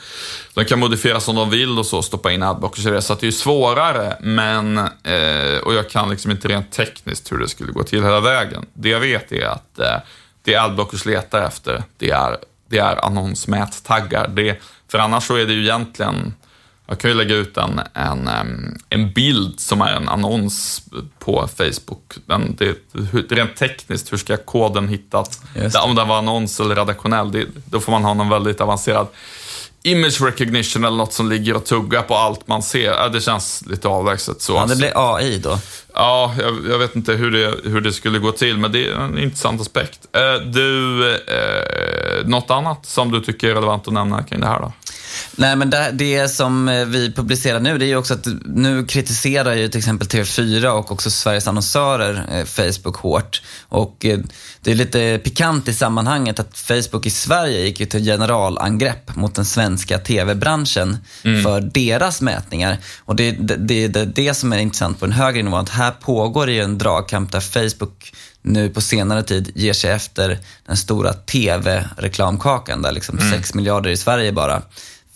de 0.54 0.66
kan 0.66 0.80
modifiera 0.80 1.20
som 1.20 1.36
de 1.36 1.50
vill 1.50 1.80
och 1.80 1.86
så, 1.86 2.02
stoppa 2.02 2.32
in 2.32 2.44
adblockers 2.44 2.86
i 2.86 2.90
det. 2.90 3.02
Så 3.02 3.14
att 3.14 3.20
det 3.20 3.24
är 3.24 3.28
ju 3.28 3.32
svårare, 3.32 4.18
men, 4.22 4.78
eh, 4.78 5.58
och 5.64 5.74
jag 5.74 5.90
kan 5.90 6.10
liksom 6.10 6.32
inte 6.32 6.48
rent 6.48 6.72
tekniskt 6.72 7.32
hur 7.32 7.38
det 7.38 7.48
skulle 7.48 7.72
gå 7.72 7.84
till 7.84 8.04
hela 8.04 8.20
vägen. 8.20 8.66
Det 8.74 8.90
jag 8.90 9.00
vet 9.00 9.32
är 9.32 9.46
att 9.46 9.80
eh, 9.80 9.98
det 10.44 10.56
adblockers 10.56 11.06
letar 11.06 11.42
efter, 11.42 11.84
det 11.98 12.12
är, 12.12 12.38
det 12.70 12.78
är 12.78 13.06
annonsmättaggar. 13.06 14.28
Det, 14.28 14.62
för 14.92 14.98
annars 14.98 15.24
så 15.24 15.36
är 15.36 15.46
det 15.46 15.54
ju 15.54 15.62
egentligen 15.62 16.34
jag 16.88 17.00
kan 17.00 17.12
ju 17.12 17.18
lägga 17.18 17.36
ut 17.36 17.58
en, 17.58 17.82
en, 17.94 18.30
en 18.90 19.12
bild 19.12 19.60
som 19.60 19.82
är 19.82 19.94
en 19.94 20.10
annons 20.10 20.82
på 21.20 21.50
Facebook. 21.58 22.14
Men 22.26 22.56
det, 22.56 22.78
rent 23.36 23.56
tekniskt, 23.56 24.14
hur 24.14 24.18
ska 24.18 24.38
koden 24.38 24.88
hittas? 24.88 25.42
Om 25.86 25.96
den 25.96 26.08
var 26.08 26.18
annons 26.18 26.60
eller 26.60 26.76
redaktionell, 26.76 27.32
det, 27.32 27.46
då 27.66 27.80
får 27.80 27.92
man 27.92 28.04
ha 28.04 28.14
någon 28.14 28.30
väldigt 28.30 28.62
avancerad 28.62 29.08
image 29.86 30.22
recognition 30.22 30.84
eller 30.84 30.98
något 30.98 31.14
som 31.14 31.30
ligger 31.30 31.56
och 31.56 31.66
tuggar 31.66 32.02
på 32.02 32.16
allt 32.16 32.48
man 32.48 32.64
ser. 32.64 33.10
Det 33.10 33.22
känns 33.22 33.64
lite 33.66 33.88
avlägset 33.88 34.42
så. 34.42 34.54
Ja, 34.54 34.66
det 34.66 34.76
blir 34.76 34.92
AI 35.16 35.40
då? 35.40 35.60
Ja, 35.94 36.36
jag, 36.40 36.58
jag, 36.70 36.78
vet 36.78 36.96
inte 36.96 37.14
hur 37.14 37.32
det, 37.32 37.56
hur 37.64 37.82
det 37.82 37.94
skulle 37.94 38.20
gå 38.20 38.32
till, 38.32 38.58
men 38.58 38.72
det 38.72 38.88
är 38.88 38.94
en 38.94 39.18
intressant 39.18 39.62
aspekt. 39.62 40.00
Eh, 40.12 40.42
du, 40.46 41.10
eh, 41.16 42.28
något 42.28 42.52
annat 42.52 42.86
som 42.86 43.12
du 43.12 43.22
tycker 43.22 43.50
är 43.50 43.54
relevant 43.54 43.88
att 43.88 43.94
nämna 43.94 44.24
kring 44.24 44.40
det 44.40 44.48
här 44.48 44.60
då? 44.60 44.72
Nej, 45.36 45.56
men 45.56 45.70
det, 45.70 45.92
det 45.94 46.30
som 46.30 46.70
eh, 46.70 46.86
vi 46.86 47.12
publicerar 47.12 47.60
nu, 47.60 47.78
det 47.78 47.86
är 47.86 47.88
ju 47.88 47.98
också 47.98 48.14
att 48.14 48.28
nu 48.46 48.86
kritiserar 48.86 49.54
ju 49.54 49.68
till 49.68 49.78
exempel 49.78 50.08
TV4 50.08 50.68
och 50.68 50.92
också 50.92 51.12
Sveriges 51.12 51.48
annonsörer 51.48 52.26
eh, 52.32 52.46
Facebook 52.46 52.96
hårt. 52.96 53.42
Och 53.68 54.06
eh, 54.06 54.20
det 54.62 54.72
är 54.72 54.76
lite 54.76 55.20
pikant 55.24 55.68
i 55.68 55.74
sammanhanget 55.74 56.40
att 56.40 56.58
Facebook 56.58 57.06
i 57.06 57.10
Sverige 57.10 57.62
gick 57.62 57.80
ju 57.80 57.86
till 57.86 58.04
generalangrepp 58.04 59.16
mot 59.16 59.36
den 59.36 59.46
svenska 59.46 60.00
TV-branschen 60.00 60.98
mm. 61.24 61.44
för 61.44 61.62
deras 61.62 62.22
mätningar. 62.22 62.78
Och 63.00 63.16
det 63.16 63.30
är 63.30 63.32
det, 63.40 63.88
det, 63.88 64.06
det, 64.06 64.34
som 64.34 64.54
är 64.54 64.58
intressant 64.58 65.00
på 65.00 65.06
en 65.06 65.12
högre 65.12 65.44
nivå, 65.44 65.58
att 65.58 65.70
här 65.70 65.92
pågår 65.92 66.46
det 66.46 66.54
ju 66.54 66.62
en 66.62 66.78
dragkamp 66.78 67.32
där 67.32 67.40
Facebook 67.40 68.14
nu 68.46 68.70
på 68.70 68.82
senare 68.82 69.24
tid 69.24 69.52
ger 69.56 69.74
sig 69.74 69.92
efter 69.92 70.40
den 70.66 70.78
stora 70.78 71.14
TV-reklamkakan 71.14 72.82
där 72.82 72.92
liksom 72.92 73.20
mm. 73.20 73.32
6 73.32 73.54
miljarder 73.54 73.90
i 73.90 73.98
Sverige 73.98 74.32
bara 74.32 74.62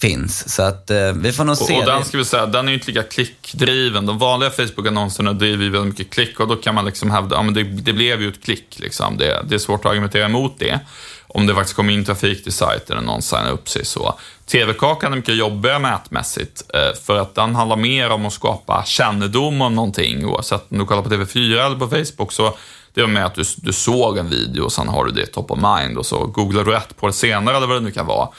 finns. 0.02 0.56
Så 0.56 0.64
att 0.64 0.90
eh, 0.90 1.14
vi 1.14 1.32
får 1.32 1.44
nog 1.44 1.58
se. 1.58 1.74
Och, 1.74 1.80
och 1.80 1.86
den 1.86 2.06
ska 2.06 2.18
vi 2.18 2.26
säga, 2.26 2.46
den 2.46 2.68
är 2.68 2.72
ju 2.72 2.78
inte 2.78 2.88
lika 2.88 3.04
klickdriven. 3.04 4.06
De 4.06 4.18
vanliga 4.18 4.50
Facebook-annonserna 4.50 5.34
driver 5.34 5.64
ju 5.64 5.70
väldigt 5.70 6.00
mycket 6.00 6.14
klick 6.14 6.40
och 6.40 6.48
då 6.48 6.56
kan 6.56 6.76
man 6.76 6.86
liksom 6.86 7.12
hävda, 7.12 7.36
ja 7.36 7.42
men 7.42 7.54
det, 7.54 7.64
det 7.64 7.94
blev 7.94 8.22
ju 8.22 8.30
ett 8.30 8.44
klick 8.44 8.80
liksom. 8.80 9.18
Det, 9.18 9.44
det, 9.48 9.56
är 9.56 9.60
svårt 9.60 9.86
att 9.86 9.92
argumentera 9.92 10.26
emot 10.26 10.60
det. 10.60 10.80
Om 11.28 11.48
det 11.48 11.56
faktiskt 11.56 11.76
kommer 11.76 11.94
in 11.94 12.06
trafik 12.06 12.44
till 12.44 12.54
sajten 12.54 12.98
eller 12.98 13.08
någon 13.08 13.22
signar 13.22 13.52
upp 13.52 13.70
sig 13.70 13.86
så. 13.86 14.20
TV-kakan 14.46 15.12
är 15.12 15.18
mycket 15.18 15.36
jobbigare 15.36 15.80
mätmässigt 15.80 16.64
eh, 16.74 17.00
för 17.06 17.18
att 17.18 17.36
den 17.36 17.56
handlar 17.56 17.76
mer 17.76 18.10
om 18.10 18.26
att 18.26 18.34
skapa 18.34 18.84
kännedom 18.86 19.62
om 19.62 19.76
någonting. 19.76 20.26
Oavsett 20.26 20.72
om 20.72 20.78
du 20.78 20.86
kollar 20.86 21.02
på 21.02 21.10
TV4 21.10 21.66
eller 21.66 21.76
på 21.76 21.88
Facebook 21.88 22.32
så 22.32 22.56
det 23.00 23.06
var 23.06 23.14
med 23.14 23.26
att 23.26 23.36
du, 23.36 23.44
du 23.58 23.74
såg 23.74 24.18
en 24.18 24.30
video 24.30 24.64
och 24.64 24.72
sen 24.72 24.88
har 24.88 25.06
du 25.06 25.12
det 25.12 25.26
top 25.26 25.52
of 25.52 25.60
mind 25.60 25.98
och 25.98 26.06
så 26.06 26.26
googlar 26.26 26.64
du 26.64 26.72
rätt 26.72 26.98
på 26.98 27.08
det 27.08 27.14
senare 27.14 27.58
eller 27.58 27.68
vad 27.68 27.78
det 27.78 27.82
nu 27.82 27.92
kan 27.92 28.06
vara. 28.06 28.30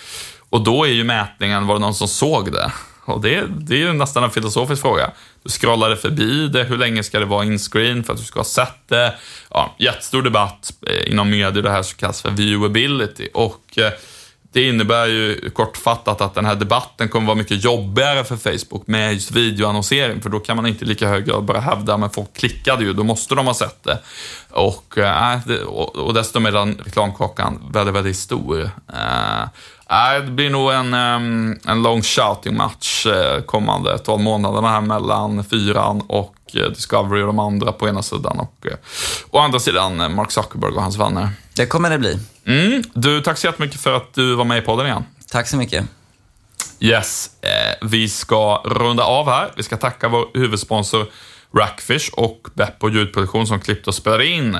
Och 0.51 0.64
då 0.64 0.85
är 0.85 0.90
ju 0.90 1.05
mätningen, 1.05 1.66
var 1.66 1.75
det 1.75 1.81
någon 1.81 1.94
som 1.94 2.09
såg 2.09 2.53
det? 2.53 2.73
Och 3.05 3.20
det, 3.20 3.44
det 3.49 3.75
är 3.75 3.79
ju 3.79 3.92
nästan 3.92 4.25
en 4.25 4.31
filosofisk 4.31 4.83
fråga. 4.83 5.11
Du 5.42 5.51
scrollade 5.51 5.96
förbi 5.96 6.49
det, 6.49 6.64
hur 6.64 6.77
länge 6.77 7.03
ska 7.03 7.18
det 7.18 7.25
vara 7.25 7.44
inscreen 7.44 8.05
för 8.05 8.12
att 8.12 8.18
du 8.18 8.25
ska 8.25 8.38
ha 8.38 8.44
sett 8.44 8.88
det? 8.88 9.14
Ja, 9.51 9.75
jättestor 9.79 10.23
debatt 10.23 10.73
eh, 10.87 11.12
inom 11.12 11.31
media, 11.31 11.62
det 11.62 11.70
här 11.70 11.83
som 11.83 11.99
kallas 11.99 12.23
för 12.23 12.31
viewability. 12.31 13.29
Och 13.35 13.79
eh, 13.79 13.92
det 14.52 14.68
innebär 14.68 15.06
ju 15.06 15.50
kortfattat 15.50 16.20
att 16.20 16.34
den 16.34 16.44
här 16.44 16.54
debatten 16.54 17.08
kommer 17.08 17.26
vara 17.26 17.36
mycket 17.36 17.64
jobbigare 17.64 18.24
för 18.24 18.36
Facebook 18.36 18.86
med 18.86 19.14
just 19.14 19.30
videoannonsering, 19.30 20.22
för 20.22 20.30
då 20.30 20.40
kan 20.40 20.56
man 20.56 20.66
inte 20.66 20.84
i 20.84 20.88
lika 20.88 21.08
hög 21.08 21.26
grad 21.26 21.44
bara 21.44 21.60
hävda, 21.60 21.96
men 21.96 22.10
folk 22.10 22.36
klickade 22.36 22.84
ju, 22.84 22.92
då 22.92 23.04
måste 23.04 23.34
de 23.34 23.46
ha 23.46 23.54
sett 23.54 23.84
det. 23.84 23.98
Och, 24.50 24.98
äh, 24.98 25.38
och 25.94 26.14
dessutom 26.14 26.46
är 26.46 26.52
den 26.52 26.80
reklamkakan 26.84 27.70
väldigt, 27.72 27.94
väldigt 27.94 28.16
stor. 28.16 28.70
Äh, 28.92 30.24
det 30.24 30.30
blir 30.30 30.50
nog 30.50 30.72
en, 30.72 30.94
ehm, 30.94 31.58
en 31.66 31.82
lång 31.82 32.02
shouting-match 32.02 33.06
eh, 33.06 33.40
kommande 33.42 33.98
12 33.98 34.22
månaderna 34.22 34.68
här 34.68 34.80
mellan 34.80 35.44
fyran 35.44 36.02
och 36.08 36.36
Discovery 36.52 37.22
och 37.22 37.26
de 37.26 37.38
andra 37.38 37.72
på 37.72 37.88
ena 37.88 38.02
sidan 38.02 38.40
och 38.40 38.66
å 39.30 39.38
andra 39.38 39.58
sidan 39.58 40.14
Mark 40.14 40.30
Zuckerberg 40.30 40.72
och 40.72 40.82
hans 40.82 40.96
vänner. 40.96 41.28
Det 41.61 41.66
kommer 41.66 41.90
det 41.90 41.99
bli. 41.99 42.18
Mm. 42.46 42.83
Du, 42.94 43.20
tack 43.20 43.38
så 43.38 43.46
jättemycket 43.46 43.81
för 43.81 43.92
att 43.92 44.14
du 44.14 44.35
var 44.35 44.44
med 44.44 44.59
i 44.59 44.61
podden 44.61 44.87
igen. 44.87 45.05
Tack 45.31 45.49
så 45.49 45.57
mycket. 45.57 45.85
Yes, 46.79 47.31
vi 47.83 48.09
ska 48.09 48.62
runda 48.64 49.03
av 49.05 49.27
här. 49.27 49.51
Vi 49.57 49.62
ska 49.62 49.77
tacka 49.77 50.09
vår 50.09 50.29
huvudsponsor 50.35 51.07
Rackfish 51.57 52.11
och 52.12 52.49
Beppo 52.55 52.88
ljudproduktion 52.88 53.46
som 53.46 53.61
klippte 53.61 53.90
och 53.90 53.94
spelade 53.94 54.27
in. 54.27 54.59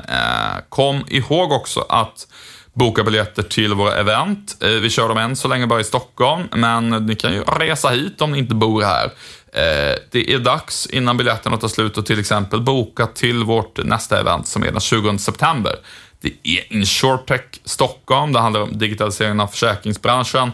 Kom 0.69 1.05
ihåg 1.09 1.53
också 1.53 1.81
att 1.89 2.27
boka 2.73 3.03
biljetter 3.03 3.43
till 3.43 3.75
våra 3.75 3.95
event. 3.95 4.57
Eh, 4.61 4.69
vi 4.69 4.91
kör 4.91 5.09
dem 5.09 5.19
än 5.19 5.37
så 5.37 5.49
länge 5.49 5.67
bara 5.67 5.81
i 5.81 5.85
Stockholm, 5.85 6.49
men 6.53 6.89
ni 6.91 7.15
kan 7.15 7.33
ju 7.33 7.43
resa 7.43 7.89
hit 7.89 8.23
om 8.23 8.33
ni 8.33 8.39
inte 8.39 8.55
bor 8.55 8.83
här. 8.83 9.05
Eh, 9.53 9.97
det 10.11 10.33
är 10.33 10.39
dags 10.39 10.87
innan 10.87 11.17
biljetterna 11.17 11.57
tar 11.57 11.69
slut 11.69 11.99
att 11.99 12.07
till 12.07 12.21
exempel 12.21 12.61
boka 12.61 13.07
till 13.07 13.45
vårt 13.45 13.85
nästa 13.85 14.21
event 14.21 14.47
som 14.47 14.63
är 14.63 14.71
den 14.71 14.81
20 14.81 15.19
september. 15.19 15.77
Det 16.21 16.33
är 16.43 16.73
Insurtech 16.73 17.41
Stockholm, 17.65 18.33
det 18.33 18.39
handlar 18.39 18.61
om 18.61 18.79
digitaliseringen 18.79 19.41
av 19.41 19.47
försäkringsbranschen. 19.47 20.53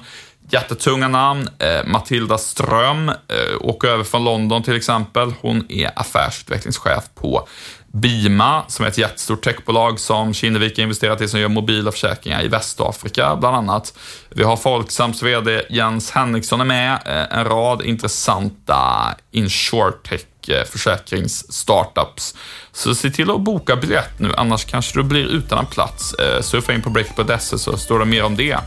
Jättetunga 0.51 1.09
namn. 1.09 1.49
Eh, 1.59 1.87
Matilda 1.87 2.39
Ström 2.39 3.09
eh, 3.09 3.15
åker 3.61 3.89
över 3.89 4.05
från 4.05 4.25
London 4.25 4.63
till 4.63 4.77
exempel. 4.77 5.33
Hon 5.41 5.67
är 5.69 5.91
affärsutvecklingschef 5.97 7.05
på 7.15 7.49
Bima, 7.93 8.65
som 8.69 8.85
är 8.85 8.89
ett 8.89 8.99
jättestort 8.99 9.45
techbolag 9.45 10.01
som 10.01 10.35
Kinnevik 10.35 10.77
har 10.77 10.83
investerat 10.83 11.21
i, 11.21 11.29
som 11.29 11.41
gör 11.41 11.49
mobila 11.49 11.93
försäkringar 11.93 12.45
i 12.45 12.49
Västafrika 12.49 13.37
bland 13.37 13.57
annat. 13.57 13.99
Vi 14.31 14.45
har 14.45 14.57
Folksams 14.57 15.23
VD 15.23 15.63
Jens 15.71 16.11
Henriksson 16.11 16.61
är 16.61 16.65
med, 16.65 16.93
eh, 16.93 17.39
en 17.39 17.45
rad 17.45 17.83
intressanta 17.83 19.15
insurtech 19.31 20.21
Eh, 20.49 20.65
försäkringsstartups. 20.65 22.35
Så 22.73 22.95
se 22.95 23.11
till 23.11 23.31
att 23.31 23.41
boka 23.41 23.77
biljett 23.77 24.19
nu, 24.19 24.35
annars 24.37 24.65
kanske 24.65 24.99
du 24.99 25.03
blir 25.03 25.25
utan 25.25 25.59
en 25.59 25.67
plats. 25.67 26.15
Eh, 26.15 26.43
surfa 26.43 26.73
in 26.73 26.83
på 26.83 26.91
break.se 26.91 27.59
så 27.59 27.77
står 27.77 27.99
det 27.99 28.05
mer 28.05 28.25
om 28.25 28.37
det. 28.37 28.59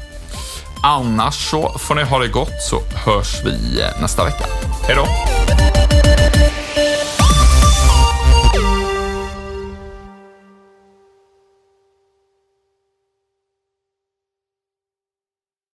Annars 0.84 1.50
så 1.50 1.78
får 1.80 1.96
ni 1.96 2.04
ha 2.04 2.20
det 2.20 2.28
gott 2.28 2.62
så 2.62 2.82
hörs 3.06 3.44
vi 3.46 3.82
eh, 3.82 4.02
nästa 4.02 4.24
vecka. 4.24 4.46
Hej 4.88 4.96
då! 4.96 5.06